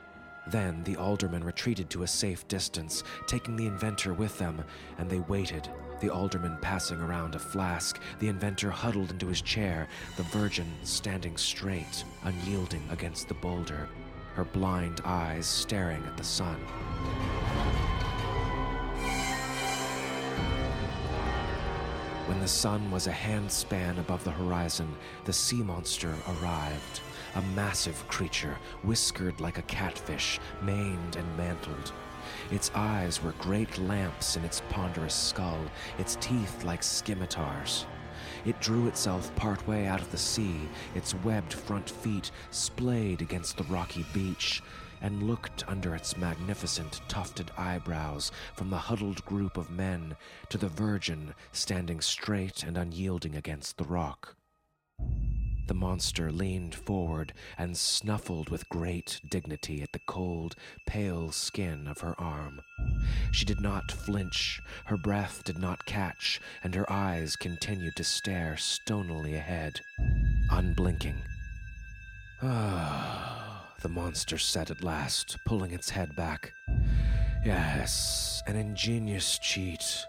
Then 0.49 0.83
the 0.85 0.97
aldermen 0.97 1.45
retreated 1.45 1.89
to 1.91 2.03
a 2.03 2.09
safe 2.09 2.47
distance, 2.49 3.05
taking 3.27 3.57
the 3.57 3.67
inventor 3.67 4.13
with 4.13 4.37
them, 4.39 4.65
and 4.99 5.09
they 5.09 5.21
waited, 5.21 5.69
the 6.01 6.11
alderman 6.11 6.59
passing 6.61 7.01
around 7.01 7.35
a 7.35 7.39
flask, 7.39 8.01
the 8.19 8.29
inventor 8.29 8.71
huddled 8.71 9.13
into 9.13 9.29
his 9.29 9.41
chair, 9.41 9.87
the 10.17 10.25
virgin 10.25 10.67
standing 10.83 11.37
straight, 11.37 12.05
unyielding 12.25 12.83
against 12.91 13.29
the 13.29 13.35
boulder, 13.35 13.89
her 14.35 14.45
blind 14.45 15.01
eyes 15.05 15.47
staring 15.47 16.03
at 16.05 16.17
the 16.17 16.25
sun. 16.25 16.59
When 22.27 22.41
the 22.41 22.49
sun 22.49 22.91
was 22.91 23.07
a 23.07 23.13
handspan 23.13 23.99
above 23.99 24.25
the 24.25 24.31
horizon, 24.31 24.95
the 25.25 25.33
sea 25.33 25.63
monster 25.63 26.15
arrived. 26.29 27.01
A 27.35 27.43
massive 27.55 28.07
creature, 28.09 28.57
whiskered 28.83 29.41
like 29.41 29.59
a 29.59 29.63
catfish, 29.63 30.39
maned 30.63 31.17
and 31.17 31.37
mantled. 31.37 31.93
Its 32.51 32.71
eyes 32.75 33.23
were 33.23 33.33
great 33.33 33.79
lamps 33.79 34.37
in 34.37 34.45
its 34.45 34.63
ponderous 34.71 35.15
skull, 35.15 35.59
its 35.99 36.17
teeth 36.21 36.65
like 36.65 36.83
scimitars. 36.83 37.87
It 38.45 38.61
drew 38.61 38.89
itself 38.89 39.35
partway 39.37 39.87
out 39.87 40.01
of 40.01 40.11
the 40.11 40.19
sea, 40.19 40.69
its 40.95 41.15
webbed 41.15 41.53
front 41.53 41.89
feet 41.89 42.31
splayed 42.51 43.23
against 43.23 43.57
the 43.57 43.65
rocky 43.65 44.05
beach, 44.13 44.63
and 45.01 45.25
looked 45.25 45.69
under 45.69 45.95
its 45.95 46.17
magnificent 46.17 47.01
tufted 47.09 47.51
eyebrows 47.57 48.33
from 48.55 48.71
the 48.71 48.79
huddled 48.79 49.25
group 49.25 49.57
of 49.57 49.71
men 49.71 50.17
to 50.49 50.59
the 50.59 50.69
Virgin 50.69 51.35
standing 51.53 52.01
straight 52.01 52.63
and 52.63 52.77
unyielding 52.77 53.35
against 53.35 53.79
the 53.79 53.85
rock. 53.85 54.37
The 55.67 55.75
monster 55.75 56.33
leaned 56.33 56.75
forward 56.75 57.33
and 57.57 57.77
snuffled 57.77 58.49
with 58.51 58.69
great 58.69 59.21
dignity 59.31 59.83
at 59.83 59.93
the 59.93 60.01
cold, 60.07 60.55
pale 60.87 61.31
skin 61.31 61.87
of 61.87 62.01
her 62.01 62.21
arm. 62.21 62.61
She 63.31 63.45
did 63.45 63.61
not 63.61 63.91
flinch, 63.91 64.61
her 64.87 64.97
breath 64.97 65.45
did 65.45 65.59
not 65.59 65.87
catch, 65.87 66.41
and 66.63 66.75
her 66.75 66.91
eyes 66.91 67.37
continued 67.37 67.97
to 67.97 68.05
stare 68.05 68.57
stonily 68.57 69.35
ahead, 69.35 69.81
unblinking. 70.51 71.23
Ah, 72.43 73.69
the 73.81 73.89
monster 73.89 74.39
said 74.39 74.71
at 74.71 74.83
last, 74.83 75.37
pulling 75.47 75.73
its 75.73 75.91
head 75.91 76.15
back. 76.17 76.53
Yes, 77.45 78.43
an 78.47 78.57
ingenious 78.57 79.39
cheat, 79.39 80.07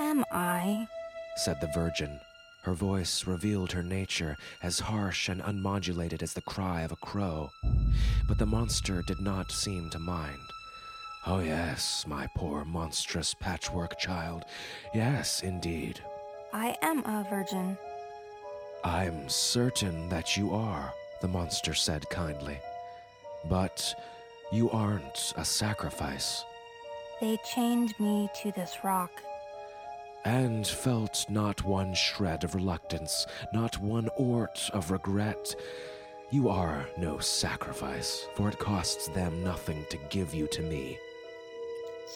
Am 0.00 0.24
I? 0.32 0.88
said 1.36 1.60
the 1.60 1.70
Virgin. 1.74 2.20
Her 2.62 2.74
voice 2.74 3.26
revealed 3.26 3.72
her 3.72 3.82
nature 3.82 4.36
as 4.62 4.80
harsh 4.80 5.28
and 5.28 5.40
unmodulated 5.40 6.22
as 6.22 6.34
the 6.34 6.42
cry 6.42 6.82
of 6.82 6.92
a 6.92 6.96
crow. 6.96 7.50
But 8.28 8.38
the 8.38 8.46
monster 8.46 9.02
did 9.02 9.20
not 9.20 9.50
seem 9.50 9.88
to 9.90 9.98
mind. 9.98 10.38
Oh, 11.26 11.40
yes, 11.40 12.04
my 12.06 12.28
poor 12.36 12.64
monstrous 12.64 13.34
patchwork 13.34 13.98
child. 13.98 14.44
Yes, 14.94 15.42
indeed. 15.42 16.00
I 16.52 16.76
am 16.82 16.98
a 17.04 17.26
virgin. 17.28 17.78
I'm 18.84 19.28
certain 19.28 20.08
that 20.08 20.36
you 20.36 20.54
are, 20.54 20.92
the 21.20 21.28
monster 21.28 21.74
said 21.74 22.08
kindly. 22.10 22.58
But 23.48 23.94
you 24.52 24.70
aren't 24.70 25.32
a 25.36 25.44
sacrifice. 25.44 26.44
They 27.20 27.38
chained 27.54 27.92
me 27.98 28.28
to 28.42 28.52
this 28.52 28.78
rock. 28.82 29.10
And 30.24 30.66
felt 30.66 31.24
not 31.28 31.64
one 31.64 31.94
shred 31.94 32.44
of 32.44 32.54
reluctance, 32.54 33.26
not 33.52 33.78
one 33.78 34.08
ort 34.16 34.68
of 34.72 34.90
regret. 34.90 35.54
You 36.30 36.48
are 36.48 36.86
no 36.98 37.18
sacrifice, 37.18 38.26
for 38.34 38.48
it 38.48 38.58
costs 38.58 39.08
them 39.08 39.42
nothing 39.42 39.84
to 39.90 39.98
give 40.10 40.34
you 40.34 40.46
to 40.48 40.62
me. 40.62 40.98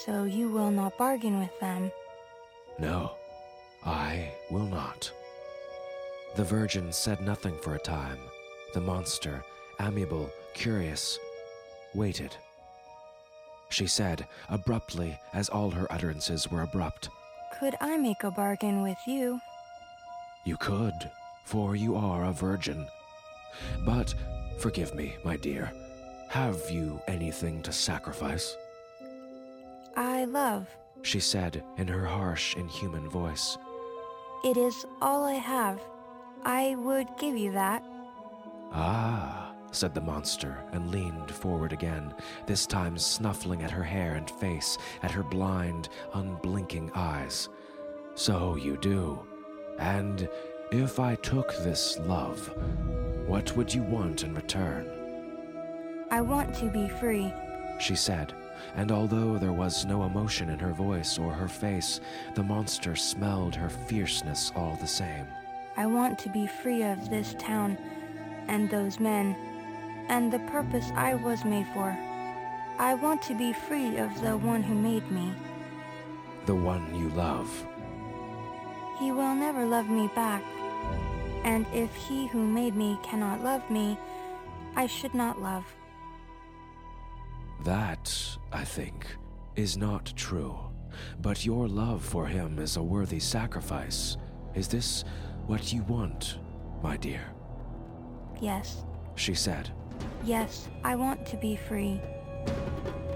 So 0.04 0.24
you 0.24 0.50
will 0.50 0.70
not 0.70 0.98
bargain 0.98 1.40
with 1.40 1.58
them? 1.60 1.90
No, 2.78 3.12
I 3.84 4.32
will 4.50 4.66
not. 4.66 5.10
The 6.36 6.44
Virgin 6.44 6.92
said 6.92 7.20
nothing 7.20 7.56
for 7.58 7.74
a 7.74 7.78
time. 7.78 8.18
The 8.74 8.80
monster, 8.80 9.44
amiable, 9.80 10.30
curious, 10.52 11.18
waited. 11.94 12.36
She 13.70 13.86
said, 13.86 14.26
abruptly, 14.48 15.18
as 15.32 15.48
all 15.48 15.70
her 15.70 15.90
utterances 15.92 16.50
were 16.50 16.62
abrupt, 16.62 17.08
Could 17.58 17.76
I 17.80 17.96
make 17.96 18.24
a 18.24 18.30
bargain 18.30 18.82
with 18.82 18.98
you? 19.06 19.40
You 20.44 20.56
could, 20.56 21.10
for 21.44 21.76
you 21.76 21.96
are 21.96 22.24
a 22.24 22.32
virgin. 22.32 22.86
But, 23.84 24.14
forgive 24.58 24.94
me, 24.94 25.16
my 25.24 25.36
dear, 25.36 25.72
have 26.28 26.60
you 26.70 27.00
anything 27.06 27.62
to 27.62 27.72
sacrifice? 27.72 28.56
I 29.96 30.24
love. 30.24 30.66
She 31.02 31.20
said 31.20 31.62
in 31.76 31.86
her 31.86 32.04
harsh, 32.04 32.56
inhuman 32.56 33.08
voice. 33.08 33.56
It 34.44 34.56
is 34.56 34.84
all 35.00 35.24
I 35.24 35.34
have. 35.34 35.80
I 36.44 36.74
would 36.76 37.06
give 37.18 37.36
you 37.36 37.52
that. 37.52 37.82
Ah, 38.72 39.43
said 39.74 39.94
the 39.94 40.00
monster 40.00 40.64
and 40.72 40.90
leaned 40.90 41.30
forward 41.30 41.72
again, 41.72 42.14
this 42.46 42.66
time 42.66 42.96
snuffling 42.96 43.62
at 43.62 43.70
her 43.70 43.82
hair 43.82 44.14
and 44.14 44.30
face, 44.30 44.78
at 45.02 45.10
her 45.10 45.22
blind, 45.22 45.88
unblinking 46.14 46.90
eyes. 46.94 47.48
So 48.14 48.56
you 48.56 48.76
do. 48.76 49.26
And 49.78 50.28
if 50.70 51.00
I 51.00 51.16
took 51.16 51.52
this 51.58 51.98
love, 52.00 52.50
what 53.26 53.56
would 53.56 53.72
you 53.72 53.82
want 53.82 54.22
in 54.22 54.34
return? 54.34 54.88
I 56.10 56.20
want 56.20 56.54
to 56.56 56.66
be 56.66 56.88
free. 56.88 57.32
She 57.80 57.96
said, 57.96 58.32
and 58.76 58.92
although 58.92 59.36
there 59.36 59.52
was 59.52 59.84
no 59.84 60.04
emotion 60.04 60.48
in 60.48 60.58
her 60.58 60.72
voice 60.72 61.18
or 61.18 61.32
her 61.32 61.48
face, 61.48 62.00
the 62.34 62.42
monster 62.42 62.94
smelled 62.94 63.54
her 63.54 63.68
fierceness 63.68 64.52
all 64.54 64.76
the 64.80 64.86
same. 64.86 65.26
I 65.76 65.86
want 65.86 66.18
to 66.20 66.28
be 66.28 66.46
free 66.46 66.84
of 66.84 67.10
this 67.10 67.34
town 67.38 67.76
and 68.48 68.70
those 68.70 69.00
men 69.00 69.36
and 70.08 70.32
the 70.32 70.38
purpose 70.40 70.90
I 70.94 71.14
was 71.14 71.44
made 71.44 71.66
for. 71.74 71.96
I 72.78 72.94
want 72.94 73.22
to 73.22 73.34
be 73.34 73.52
free 73.52 73.96
of 73.98 74.20
the 74.20 74.36
one 74.36 74.62
who 74.62 74.74
made 74.74 75.08
me. 75.10 75.32
The 76.46 76.54
one 76.54 76.94
you 76.94 77.08
love. 77.10 77.48
He 78.98 79.12
will 79.12 79.34
never 79.34 79.64
love 79.64 79.88
me 79.88 80.08
back. 80.14 80.42
And 81.44 81.66
if 81.72 81.94
he 81.94 82.26
who 82.26 82.46
made 82.46 82.74
me 82.74 82.98
cannot 83.02 83.42
love 83.42 83.68
me, 83.70 83.98
I 84.76 84.86
should 84.86 85.14
not 85.14 85.40
love. 85.40 85.64
That, 87.64 88.12
I 88.52 88.64
think, 88.64 89.06
is 89.56 89.76
not 89.76 90.12
true. 90.16 90.56
But 91.20 91.44
your 91.44 91.66
love 91.68 92.04
for 92.04 92.26
him 92.26 92.58
is 92.58 92.76
a 92.76 92.82
worthy 92.82 93.20
sacrifice. 93.20 94.16
Is 94.54 94.68
this 94.68 95.04
what 95.46 95.72
you 95.72 95.82
want, 95.82 96.38
my 96.82 96.96
dear? 96.96 97.22
Yes, 98.40 98.84
She 99.16 99.34
said. 99.34 99.70
Yes, 100.24 100.68
I 100.82 100.96
want 100.96 101.26
to 101.26 101.36
be 101.36 101.56
free. 101.56 102.00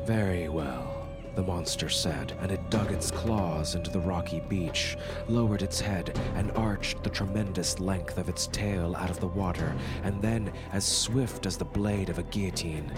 Very 0.05 0.49
well, 0.49 1.07
the 1.35 1.43
monster 1.43 1.89
said, 1.89 2.33
and 2.41 2.51
it 2.51 2.71
dug 2.71 2.93
its 2.93 3.11
claws 3.11 3.75
into 3.75 3.91
the 3.91 4.01
rocky 4.01 4.41
beach, 4.41 4.97
lowered 5.29 5.63
its 5.63 5.81
head, 5.81 6.19
and 6.35 6.51
arched 6.53 7.03
the 7.03 7.11
tremendous 7.11 7.79
length 7.81 8.19
of 8.19 8.29
its 8.29 8.47
tail 8.49 8.95
out 8.97 9.11
of 9.11 9.21
the 9.21 9.27
water, 9.27 9.75
and 10.03 10.21
then, 10.21 10.53
as 10.73 10.85
swift 10.85 11.47
as 11.47 11.57
the 11.57 11.65
blade 11.65 12.11
of 12.11 12.19
a 12.19 12.25
guillotine, 12.25 12.93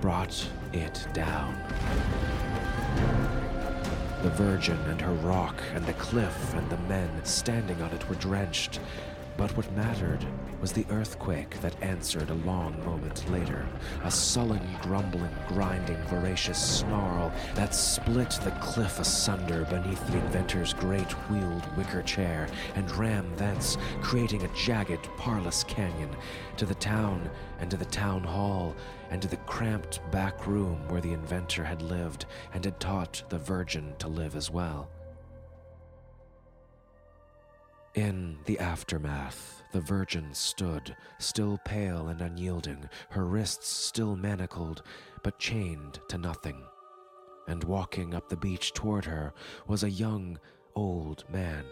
brought 0.00 0.46
it 0.72 1.06
down. 1.12 1.56
The 4.22 4.30
Virgin 4.30 4.78
and 4.88 5.00
her 5.00 5.14
rock 5.14 5.62
and 5.74 5.84
the 5.86 5.92
cliff 5.94 6.54
and 6.54 6.68
the 6.68 6.78
men 6.88 7.24
standing 7.24 7.80
on 7.80 7.92
it 7.92 8.08
were 8.08 8.16
drenched. 8.16 8.80
But 9.36 9.54
what 9.54 9.70
mattered 9.72 10.24
was 10.62 10.72
the 10.72 10.86
earthquake 10.88 11.60
that 11.60 11.82
answered 11.82 12.30
a 12.30 12.46
long 12.46 12.82
moment 12.86 13.30
later. 13.30 13.66
A 14.04 14.10
sullen, 14.10 14.66
grumbling, 14.80 15.34
grinding, 15.48 16.02
voracious 16.04 16.58
snarl 16.58 17.30
that 17.54 17.74
split 17.74 18.30
the 18.42 18.50
cliff 18.62 18.98
asunder 18.98 19.66
beneath 19.66 20.06
the 20.06 20.18
inventor's 20.18 20.72
great 20.72 21.12
wheeled 21.28 21.76
wicker 21.76 22.02
chair 22.02 22.48
and 22.76 22.90
ran 22.92 23.30
thence, 23.36 23.76
creating 24.00 24.42
a 24.42 24.54
jagged, 24.54 25.06
parlous 25.18 25.64
canyon, 25.64 26.16
to 26.56 26.64
the 26.64 26.74
town 26.74 27.30
and 27.60 27.70
to 27.70 27.76
the 27.76 27.84
town 27.84 28.24
hall 28.24 28.74
and 29.10 29.20
to 29.20 29.28
the 29.28 29.36
cramped 29.38 30.00
back 30.10 30.46
room 30.46 30.80
where 30.88 31.02
the 31.02 31.12
inventor 31.12 31.64
had 31.64 31.82
lived 31.82 32.24
and 32.54 32.64
had 32.64 32.80
taught 32.80 33.22
the 33.28 33.38
Virgin 33.38 33.92
to 33.98 34.08
live 34.08 34.34
as 34.34 34.50
well. 34.50 34.88
In 37.96 38.36
the 38.44 38.58
aftermath, 38.58 39.62
the 39.72 39.80
Virgin 39.80 40.34
stood, 40.34 40.94
still 41.18 41.58
pale 41.64 42.08
and 42.08 42.20
unyielding, 42.20 42.90
her 43.08 43.24
wrists 43.24 43.68
still 43.68 44.16
manacled, 44.16 44.82
but 45.22 45.38
chained 45.38 46.00
to 46.10 46.18
nothing. 46.18 46.62
And 47.48 47.64
walking 47.64 48.12
up 48.12 48.28
the 48.28 48.36
beach 48.36 48.74
toward 48.74 49.06
her 49.06 49.32
was 49.66 49.82
a 49.82 49.88
young, 49.88 50.38
old 50.74 51.24
man, 51.30 51.64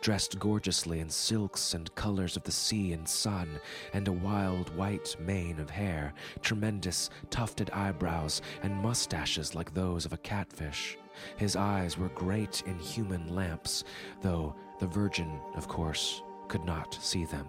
dressed 0.00 0.40
gorgeously 0.40 0.98
in 0.98 1.08
silks 1.08 1.74
and 1.74 1.94
colors 1.94 2.36
of 2.36 2.42
the 2.42 2.50
sea 2.50 2.92
and 2.92 3.08
sun, 3.08 3.48
and 3.92 4.08
a 4.08 4.12
wild 4.12 4.74
white 4.74 5.14
mane 5.20 5.60
of 5.60 5.70
hair, 5.70 6.12
tremendous 6.42 7.08
tufted 7.30 7.70
eyebrows, 7.70 8.42
and 8.64 8.74
mustaches 8.82 9.54
like 9.54 9.72
those 9.74 10.04
of 10.04 10.12
a 10.12 10.18
catfish. 10.18 10.98
His 11.36 11.54
eyes 11.54 11.96
were 11.96 12.08
great 12.08 12.64
inhuman 12.66 13.32
lamps, 13.32 13.84
though 14.22 14.56
the 14.78 14.86
Virgin, 14.86 15.40
of 15.54 15.68
course, 15.68 16.22
could 16.48 16.64
not 16.64 16.94
see 17.00 17.24
them. 17.24 17.46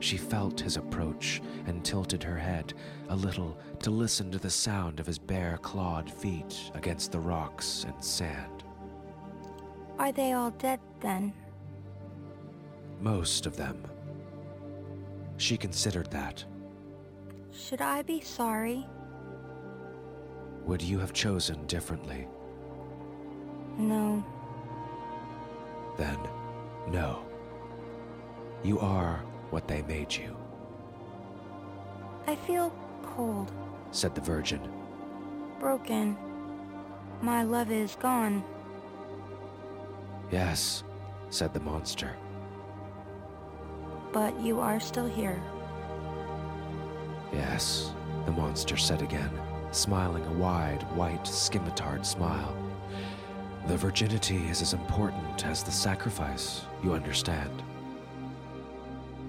She 0.00 0.16
felt 0.16 0.60
his 0.60 0.76
approach 0.76 1.42
and 1.66 1.84
tilted 1.84 2.22
her 2.22 2.36
head 2.36 2.74
a 3.08 3.16
little 3.16 3.58
to 3.80 3.90
listen 3.90 4.30
to 4.30 4.38
the 4.38 4.50
sound 4.50 5.00
of 5.00 5.06
his 5.06 5.18
bare 5.18 5.58
clawed 5.58 6.10
feet 6.10 6.70
against 6.74 7.10
the 7.10 7.18
rocks 7.18 7.84
and 7.84 8.02
sand. 8.02 8.64
Are 9.98 10.12
they 10.12 10.32
all 10.32 10.52
dead 10.52 10.78
then? 11.00 11.32
Most 13.00 13.46
of 13.46 13.56
them. 13.56 13.84
She 15.36 15.56
considered 15.56 16.10
that. 16.12 16.44
Should 17.52 17.80
I 17.80 18.02
be 18.02 18.20
sorry? 18.20 18.86
Would 20.64 20.82
you 20.82 20.98
have 20.98 21.12
chosen 21.12 21.66
differently? 21.66 22.28
No. 23.76 24.24
Then, 25.98 26.16
no. 26.88 27.26
You 28.62 28.78
are 28.80 29.22
what 29.50 29.68
they 29.68 29.82
made 29.82 30.14
you, 30.14 30.36
I 32.26 32.36
feel 32.36 32.72
cold, 33.02 33.50
said 33.90 34.14
the 34.14 34.20
Virgin. 34.20 34.60
broken. 35.58 36.16
My 37.22 37.42
love 37.42 37.70
is 37.72 37.96
gone. 37.96 38.44
Yes, 40.30 40.84
said 41.30 41.52
the 41.54 41.60
monster. 41.60 42.14
But 44.12 44.38
you 44.40 44.60
are 44.60 44.78
still 44.78 45.08
here. 45.08 45.42
Yes, 47.32 47.92
the 48.26 48.32
monster 48.32 48.76
said 48.76 49.02
again, 49.02 49.30
smiling 49.72 50.24
a 50.26 50.32
wide, 50.32 50.82
white, 50.94 51.24
scimitard 51.24 52.04
smile. 52.04 52.54
The 53.68 53.76
virginity 53.76 54.38
is 54.48 54.62
as 54.62 54.72
important 54.72 55.44
as 55.44 55.62
the 55.62 55.70
sacrifice, 55.70 56.62
you 56.82 56.94
understand. 56.94 57.62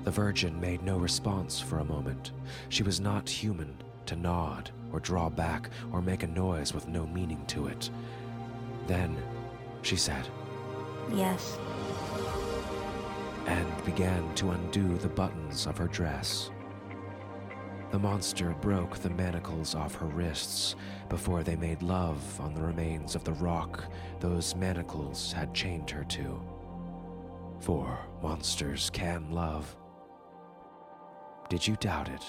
The 0.06 0.12
Virgin 0.12 0.58
made 0.62 0.82
no 0.82 0.98
response 0.98 1.60
for 1.60 1.80
a 1.80 1.84
moment. 1.84 2.32
She 2.70 2.82
was 2.82 3.02
not 3.02 3.30
human 3.30 3.76
to 4.06 4.16
nod 4.16 4.72
or 4.94 5.02
draw 5.02 5.30
back 5.30 5.70
or 5.92 6.02
make 6.02 6.24
a 6.24 6.28
noise 6.28 6.74
with 6.74 6.88
no 6.88 7.06
meaning 7.06 7.46
to 7.48 7.68
it. 7.68 7.90
Then 8.88 9.18
she 9.82 9.98
said, 9.98 10.26
Yes. 11.14 11.60
and 13.46 13.86
began 13.86 14.34
to 14.36 14.52
undo 14.52 14.98
the 15.00 15.10
buttons 15.10 15.68
of 15.68 15.78
her 15.78 15.88
dress. 15.88 16.50
The 17.92 17.98
monster 17.98 18.52
broke 18.62 19.00
the 19.00 19.10
manacles 19.10 19.74
off 19.74 19.96
her 19.96 20.06
wrists 20.06 20.76
before 21.10 21.42
they 21.42 21.56
made 21.56 21.82
love 21.82 22.40
on 22.40 22.54
the 22.54 22.62
remains 22.62 23.16
of 23.16 23.24
the 23.24 23.34
rock 23.34 23.84
those 24.20 24.56
manacles 24.56 25.32
had 25.32 25.56
chained 25.56 25.90
her 25.90 26.04
to. 26.04 26.40
For 27.60 27.98
monsters 28.22 28.92
can 28.92 29.32
love. 29.32 29.76
Did 31.50 31.68
you 31.68 31.78
doubt 31.78 32.10
it? 32.10 32.24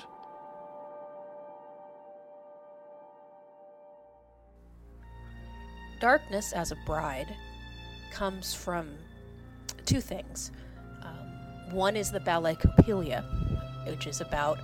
Darkness 6.01 6.55
as 6.55 6.73
a 6.73 6.77
bride 6.87 7.37
comes 8.11 8.55
from 8.55 8.96
two 9.85 10.01
things. 10.01 10.53
Um, 11.03 11.75
one 11.75 11.96
is 11.96 12.11
the 12.11 12.20
ballet 12.20 12.55
Coppelia, 12.55 13.23
which 13.87 14.07
is 14.07 14.23
about 14.23 14.59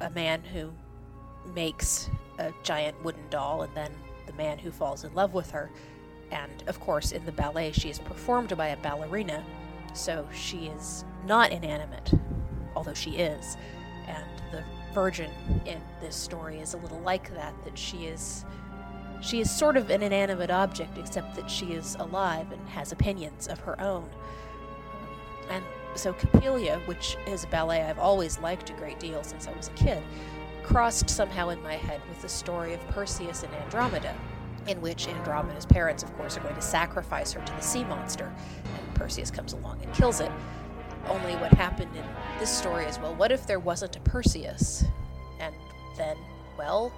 a 0.00 0.10
man 0.10 0.42
who 0.42 0.70
makes 1.54 2.10
a 2.38 2.52
giant 2.62 3.02
wooden 3.04 3.28
doll 3.30 3.62
and 3.62 3.74
then 3.74 3.92
the 4.26 4.32
man 4.34 4.58
who 4.58 4.70
falls 4.70 5.04
in 5.04 5.14
love 5.14 5.34
with 5.34 5.50
her. 5.50 5.70
And 6.30 6.62
of 6.66 6.78
course, 6.80 7.12
in 7.12 7.24
the 7.26 7.32
ballet, 7.32 7.72
she 7.72 7.90
is 7.90 7.98
performed 7.98 8.56
by 8.56 8.68
a 8.68 8.76
ballerina, 8.76 9.44
so 9.94 10.26
she 10.32 10.66
is 10.66 11.04
not 11.26 11.50
inanimate, 11.50 12.12
although 12.76 12.94
she 12.94 13.16
is. 13.16 13.56
And 14.06 14.42
the 14.52 14.62
Virgin 14.94 15.30
in 15.66 15.80
this 16.00 16.16
story 16.16 16.60
is 16.60 16.74
a 16.74 16.76
little 16.78 17.00
like 17.00 17.32
that, 17.34 17.54
that 17.64 17.76
she 17.76 18.06
is. 18.06 18.44
She 19.20 19.40
is 19.40 19.50
sort 19.50 19.76
of 19.76 19.90
an 19.90 20.02
inanimate 20.02 20.50
object, 20.50 20.96
except 20.98 21.34
that 21.34 21.50
she 21.50 21.72
is 21.72 21.96
alive 21.96 22.50
and 22.52 22.68
has 22.68 22.92
opinions 22.92 23.48
of 23.48 23.58
her 23.60 23.78
own. 23.80 24.08
And 25.50 25.64
so 25.94 26.12
Coppelia, 26.12 26.84
which 26.86 27.16
is 27.26 27.44
a 27.44 27.46
ballet 27.48 27.82
I've 27.82 27.98
always 27.98 28.38
liked 28.38 28.70
a 28.70 28.74
great 28.74 29.00
deal 29.00 29.22
since 29.22 29.46
I 29.46 29.52
was 29.52 29.68
a 29.68 29.72
kid, 29.72 30.02
crossed 30.62 31.10
somehow 31.10 31.48
in 31.48 31.62
my 31.62 31.74
head 31.74 32.00
with 32.08 32.22
the 32.22 32.28
story 32.28 32.74
of 32.74 32.88
Perseus 32.88 33.42
and 33.42 33.52
Andromeda, 33.54 34.14
in 34.66 34.80
which 34.80 35.08
Andromeda's 35.08 35.66
parents, 35.66 36.02
of 36.02 36.14
course, 36.16 36.36
are 36.36 36.40
going 36.40 36.54
to 36.54 36.62
sacrifice 36.62 37.32
her 37.32 37.44
to 37.44 37.52
the 37.52 37.60
sea 37.60 37.84
monster, 37.84 38.32
and 38.64 38.94
Perseus 38.94 39.30
comes 39.30 39.52
along 39.52 39.82
and 39.82 39.92
kills 39.94 40.20
it. 40.20 40.30
Only 41.08 41.34
what 41.36 41.52
happened 41.54 41.96
in 41.96 42.04
this 42.38 42.50
story 42.50 42.84
is 42.84 42.98
well, 42.98 43.14
what 43.14 43.32
if 43.32 43.46
there 43.46 43.58
wasn't 43.58 43.96
a 43.96 44.00
Perseus? 44.00 44.84
And 45.40 45.54
then, 45.96 46.16
well, 46.58 46.92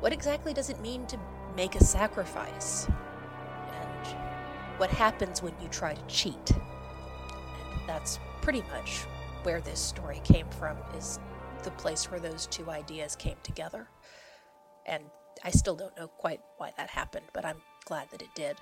what 0.00 0.12
exactly 0.12 0.52
does 0.52 0.70
it 0.70 0.80
mean 0.80 1.06
to 1.06 1.18
make 1.56 1.74
a 1.74 1.82
sacrifice? 1.82 2.86
And 2.86 4.16
what 4.76 4.90
happens 4.90 5.42
when 5.42 5.54
you 5.60 5.68
try 5.68 5.94
to 5.94 6.02
cheat? 6.06 6.52
That's 7.88 8.20
pretty 8.42 8.62
much 8.70 8.98
where 9.44 9.62
this 9.62 9.80
story 9.80 10.20
came 10.22 10.46
from 10.50 10.76
is 10.96 11.18
the 11.64 11.70
place 11.72 12.10
where 12.10 12.20
those 12.20 12.46
two 12.46 12.68
ideas 12.70 13.16
came 13.16 13.36
together. 13.42 13.88
And 14.84 15.02
I 15.42 15.50
still 15.50 15.74
don't 15.74 15.96
know 15.96 16.06
quite 16.06 16.40
why 16.58 16.72
that 16.76 16.90
happened, 16.90 17.24
but 17.32 17.46
I'm 17.46 17.62
glad 17.86 18.10
that 18.10 18.20
it 18.20 18.28
did. 18.34 18.56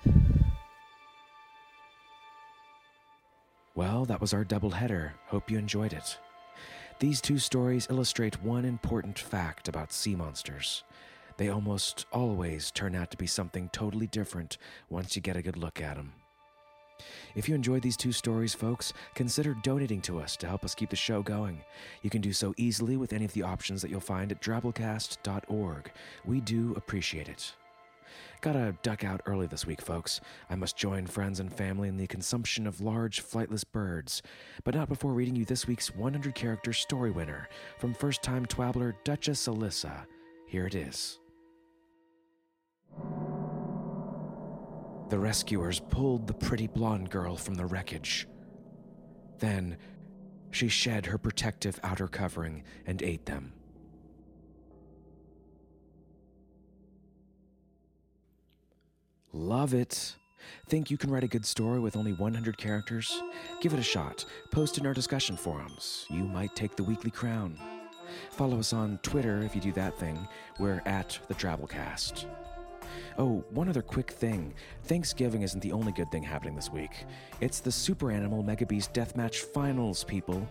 Well, 3.75 4.05
that 4.05 4.21
was 4.21 4.33
our 4.33 4.45
double 4.45 4.71
header. 4.71 5.13
Hope 5.27 5.51
you 5.51 5.57
enjoyed 5.57 5.91
it. 5.91 6.17
These 6.99 7.19
two 7.19 7.37
stories 7.37 7.87
illustrate 7.89 8.41
one 8.41 8.63
important 8.63 9.19
fact 9.19 9.67
about 9.67 9.91
sea 9.91 10.15
monsters. 10.15 10.85
They 11.35 11.49
almost 11.49 12.05
always 12.13 12.71
turn 12.71 12.95
out 12.95 13.11
to 13.11 13.17
be 13.17 13.27
something 13.27 13.69
totally 13.73 14.07
different 14.07 14.57
once 14.89 15.17
you 15.17 15.21
get 15.21 15.35
a 15.35 15.41
good 15.41 15.57
look 15.57 15.81
at 15.81 15.97
them. 15.97 16.13
If 17.35 17.47
you 17.47 17.55
enjoyed 17.55 17.81
these 17.81 17.97
two 17.97 18.11
stories, 18.11 18.53
folks, 18.53 18.93
consider 19.15 19.53
donating 19.63 20.01
to 20.01 20.19
us 20.19 20.35
to 20.37 20.47
help 20.47 20.63
us 20.63 20.75
keep 20.75 20.89
the 20.89 20.95
show 20.95 21.21
going. 21.21 21.61
You 22.01 22.09
can 22.09 22.21
do 22.21 22.33
so 22.33 22.53
easily 22.57 22.97
with 22.97 23.13
any 23.13 23.25
of 23.25 23.33
the 23.33 23.43
options 23.43 23.81
that 23.81 23.91
you'll 23.91 23.99
find 23.99 24.31
at 24.31 24.41
drabblecast.org. 24.41 25.91
We 26.25 26.41
do 26.41 26.73
appreciate 26.75 27.29
it. 27.29 27.53
Gotta 28.41 28.75
duck 28.83 29.03
out 29.03 29.21
early 29.25 29.47
this 29.47 29.65
week, 29.65 29.81
folks. 29.81 30.21
I 30.49 30.55
must 30.55 30.77
join 30.77 31.07
friends 31.07 31.39
and 31.39 31.51
family 31.51 31.89
in 31.89 31.97
the 31.97 32.07
consumption 32.07 32.67
of 32.67 32.81
large, 32.81 33.23
flightless 33.23 33.63
birds, 33.69 34.21
but 34.63 34.75
not 34.75 34.89
before 34.89 35.13
reading 35.13 35.35
you 35.35 35.45
this 35.45 35.67
week's 35.67 35.95
100 35.95 36.35
character 36.35 36.73
story 36.73 37.11
winner 37.11 37.49
from 37.79 37.93
first 37.93 38.21
time 38.21 38.45
Twabbler 38.45 38.95
Duchess 39.03 39.47
Alyssa. 39.47 40.05
Here 40.45 40.67
it 40.67 40.75
is. 40.75 41.19
The 45.09 45.19
rescuers 45.19 45.79
pulled 45.79 46.27
the 46.27 46.33
pretty 46.33 46.67
blonde 46.67 47.09
girl 47.09 47.35
from 47.37 47.55
the 47.55 47.65
wreckage. 47.65 48.27
Then, 49.39 49.77
she 50.51 50.67
shed 50.67 51.05
her 51.05 51.17
protective 51.17 51.79
outer 51.83 52.07
covering 52.07 52.63
and 52.85 53.01
ate 53.01 53.25
them. 53.25 53.53
Love 59.33 59.73
it. 59.73 60.15
Think 60.67 60.89
you 60.89 60.97
can 60.97 61.11
write 61.11 61.23
a 61.23 61.27
good 61.27 61.45
story 61.45 61.79
with 61.79 61.95
only 61.95 62.13
100 62.13 62.57
characters? 62.57 63.21
Give 63.61 63.73
it 63.73 63.79
a 63.79 63.83
shot. 63.83 64.25
Post 64.51 64.77
in 64.77 64.85
our 64.85 64.93
discussion 64.93 65.37
forums. 65.37 66.05
You 66.09 66.23
might 66.23 66.55
take 66.55 66.75
the 66.75 66.83
weekly 66.83 67.11
crown. 67.11 67.57
Follow 68.31 68.59
us 68.59 68.73
on 68.73 68.99
Twitter 69.03 69.41
if 69.43 69.53
you 69.53 69.61
do 69.61 69.71
that 69.73 69.99
thing. 69.99 70.27
We're 70.59 70.81
at 70.85 71.19
the 71.27 71.35
Drabblecast. 71.35 72.25
Oh, 73.19 73.43
one 73.49 73.67
other 73.67 73.81
quick 73.81 74.11
thing. 74.11 74.53
Thanksgiving 74.83 75.41
isn't 75.41 75.61
the 75.61 75.71
only 75.71 75.91
good 75.91 76.11
thing 76.11 76.21
happening 76.21 76.55
this 76.55 76.71
week. 76.71 76.91
It's 77.41 77.59
the 77.59 77.71
Super 77.71 78.11
Animal 78.11 78.43
Mega 78.43 78.65
Beast 78.65 78.93
Deathmatch 78.93 79.37
Finals, 79.37 80.03
people. 80.03 80.47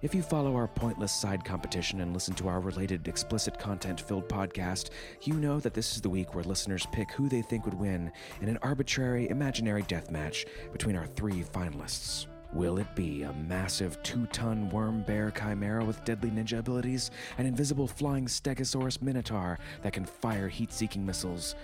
If 0.00 0.14
you 0.14 0.22
follow 0.22 0.56
our 0.56 0.66
pointless 0.66 1.12
side 1.12 1.44
competition 1.44 2.00
and 2.00 2.14
listen 2.14 2.34
to 2.36 2.48
our 2.48 2.60
related 2.60 3.06
explicit 3.06 3.58
content 3.58 4.00
filled 4.00 4.30
podcast, 4.30 4.90
you 5.22 5.34
know 5.34 5.60
that 5.60 5.74
this 5.74 5.94
is 5.94 6.00
the 6.00 6.08
week 6.08 6.34
where 6.34 6.44
listeners 6.44 6.86
pick 6.90 7.10
who 7.10 7.28
they 7.28 7.42
think 7.42 7.66
would 7.66 7.74
win 7.74 8.10
in 8.40 8.48
an 8.48 8.58
arbitrary, 8.62 9.28
imaginary 9.28 9.82
deathmatch 9.82 10.46
between 10.72 10.96
our 10.96 11.06
three 11.06 11.42
finalists. 11.42 12.26
Will 12.56 12.78
it 12.78 12.94
be 12.94 13.22
a 13.22 13.34
massive 13.34 14.02
two 14.02 14.24
ton 14.28 14.70
worm 14.70 15.02
bear 15.02 15.30
chimera 15.30 15.84
with 15.84 16.02
deadly 16.06 16.30
ninja 16.30 16.58
abilities, 16.58 17.10
an 17.36 17.44
invisible 17.44 17.86
flying 17.86 18.24
stegosaurus 18.24 19.02
minotaur 19.02 19.58
that 19.82 19.92
can 19.92 20.06
fire 20.06 20.48
heat 20.48 20.72
seeking 20.72 21.04
missiles, 21.04 21.54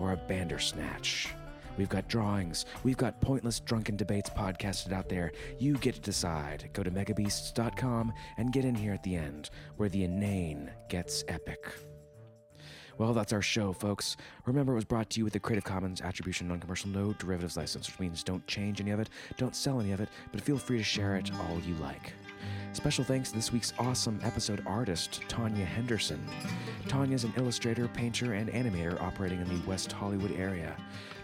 or 0.00 0.10
a 0.10 0.16
bandersnatch? 0.16 1.28
We've 1.78 1.88
got 1.88 2.08
drawings. 2.08 2.66
We've 2.82 2.96
got 2.96 3.20
pointless 3.20 3.60
drunken 3.60 3.94
debates 3.94 4.28
podcasted 4.30 4.90
out 4.90 5.08
there. 5.08 5.30
You 5.60 5.76
get 5.76 5.94
to 5.94 6.00
decide. 6.00 6.68
Go 6.72 6.82
to 6.82 6.90
megabeasts.com 6.90 8.12
and 8.36 8.52
get 8.52 8.64
in 8.64 8.74
here 8.74 8.92
at 8.92 9.04
the 9.04 9.14
end, 9.14 9.50
where 9.76 9.88
the 9.88 10.02
inane 10.02 10.68
gets 10.88 11.22
epic. 11.28 11.64
Well, 13.00 13.14
that's 13.14 13.32
our 13.32 13.40
show, 13.40 13.72
folks. 13.72 14.18
Remember, 14.44 14.72
it 14.72 14.74
was 14.74 14.84
brought 14.84 15.08
to 15.08 15.20
you 15.20 15.24
with 15.24 15.32
the 15.32 15.40
Creative 15.40 15.64
Commons 15.64 16.02
Attribution 16.02 16.48
Non 16.48 16.60
Commercial 16.60 16.90
No 16.90 17.14
Derivatives 17.14 17.56
License, 17.56 17.88
which 17.88 17.98
means 17.98 18.22
don't 18.22 18.46
change 18.46 18.78
any 18.78 18.90
of 18.90 19.00
it, 19.00 19.08
don't 19.38 19.56
sell 19.56 19.80
any 19.80 19.92
of 19.92 20.00
it, 20.00 20.10
but 20.30 20.42
feel 20.42 20.58
free 20.58 20.76
to 20.76 20.84
share 20.84 21.16
it 21.16 21.32
all 21.32 21.58
you 21.60 21.74
like. 21.76 22.12
Special 22.74 23.02
thanks 23.02 23.30
to 23.30 23.36
this 23.36 23.54
week's 23.54 23.72
awesome 23.78 24.20
episode 24.22 24.62
artist, 24.66 25.22
Tanya 25.28 25.64
Henderson. 25.64 26.22
Tanya's 26.88 27.24
an 27.24 27.32
illustrator, 27.38 27.88
painter, 27.88 28.34
and 28.34 28.50
animator 28.50 29.00
operating 29.00 29.40
in 29.40 29.48
the 29.48 29.66
West 29.66 29.90
Hollywood 29.90 30.32
area. 30.32 30.76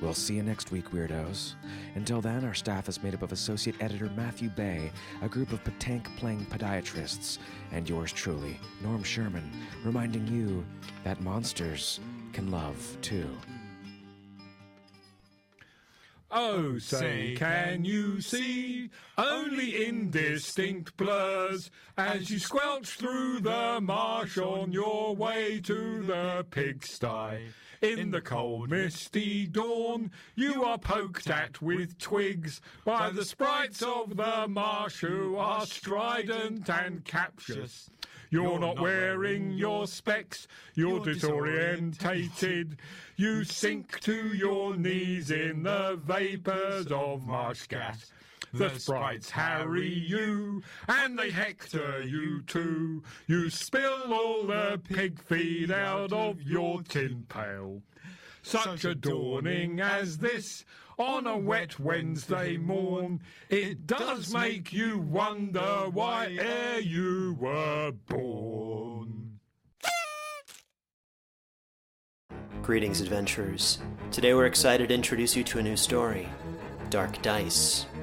We'll 0.04 0.14
see 0.14 0.36
you 0.36 0.44
next 0.44 0.70
week, 0.70 0.92
weirdos. 0.92 1.54
Until 1.96 2.20
then, 2.20 2.44
our 2.44 2.54
staff 2.54 2.90
is 2.90 3.02
made 3.02 3.14
up 3.14 3.22
of 3.22 3.32
Associate 3.32 3.74
Editor 3.80 4.12
Matthew 4.18 4.50
Bay, 4.50 4.92
a 5.22 5.30
group 5.30 5.54
of 5.54 5.64
petanque 5.64 6.14
playing 6.18 6.46
podiatrists, 6.48 7.38
and 7.72 7.88
yours 7.88 8.12
truly, 8.12 8.60
Norm 8.82 9.02
Sherman, 9.02 9.50
reminding 9.86 10.28
you 10.28 10.66
that 11.06 11.22
monsters 11.22 12.02
can 12.34 12.52
love 12.52 12.98
too. 13.02 13.30
Oh, 16.30 16.74
oh 16.74 16.78
say, 16.80 17.36
can 17.38 17.86
you 17.86 18.20
see 18.20 18.90
only 19.18 19.86
indistinct 19.86 20.98
blurs 20.98 21.72
as 21.98 22.30
you 22.30 22.40
squelch 22.40 22.98
through 22.98 23.40
the 23.40 23.80
marsh 23.82 24.38
on 24.38 24.74
your 24.74 25.16
way 25.16 25.62
to 25.62 26.04
the 26.04 26.46
pigsty? 26.52 27.54
In 27.84 28.12
the 28.12 28.22
cold, 28.22 28.70
misty 28.70 29.46
dawn, 29.46 30.10
you 30.36 30.64
are 30.64 30.78
poked 30.78 31.30
at 31.30 31.62
with 31.62 31.98
twigs 31.98 32.62
by 32.86 33.10
the 33.10 33.26
sprites 33.26 33.82
of 33.82 34.16
the 34.16 34.48
marsh 34.48 35.02
who 35.02 35.36
are 35.36 35.66
strident 35.66 36.70
and 36.70 37.04
captious. 37.04 37.90
You're 38.30 38.58
not 38.58 38.80
wearing 38.80 39.52
your 39.52 39.86
specs, 39.86 40.48
you're 40.76 41.02
disorientated. 41.02 42.78
You 43.18 43.44
sink 43.44 44.00
to 44.00 44.30
your 44.30 44.78
knees 44.78 45.30
in 45.30 45.64
the 45.64 46.00
vapours 46.02 46.88
of 46.90 47.28
marsh 47.28 47.68
gas. 47.68 48.14
The 48.54 48.70
sprites 48.78 49.32
harry 49.32 49.92
you, 49.92 50.62
and 50.88 51.18
they 51.18 51.32
hector 51.32 52.04
you 52.04 52.44
too. 52.44 53.02
You 53.26 53.50
spill 53.50 54.14
all 54.14 54.44
the 54.44 54.80
pig 54.84 55.20
feed 55.24 55.72
out 55.72 56.14
of 56.14 56.42
your 56.44 56.84
tin 56.84 57.26
pail. 57.30 57.82
Such 58.44 58.86
a 58.86 58.94
dawning 58.94 59.80
as 59.80 60.20
this 60.20 60.66
on 61.00 61.26
a 61.26 61.38
wet 61.38 61.80
Wednesday 61.80 62.58
morn, 62.58 63.22
it 63.50 63.88
does 63.88 64.32
make 64.32 64.72
you 64.72 65.00
wonder 65.00 65.90
why 65.92 66.38
ere 66.40 66.80
you 66.80 67.36
were 67.40 67.92
born. 68.08 69.40
Greetings, 72.62 73.02
adventurers. 73.02 73.80
Today 74.12 74.34
we're 74.34 74.46
excited 74.46 74.90
to 74.90 74.94
introduce 74.94 75.36
you 75.36 75.44
to 75.46 75.60
a 75.60 75.64
new 75.64 75.76
story 75.76 76.30
Dark 76.90 77.22
Dice, 77.24 77.88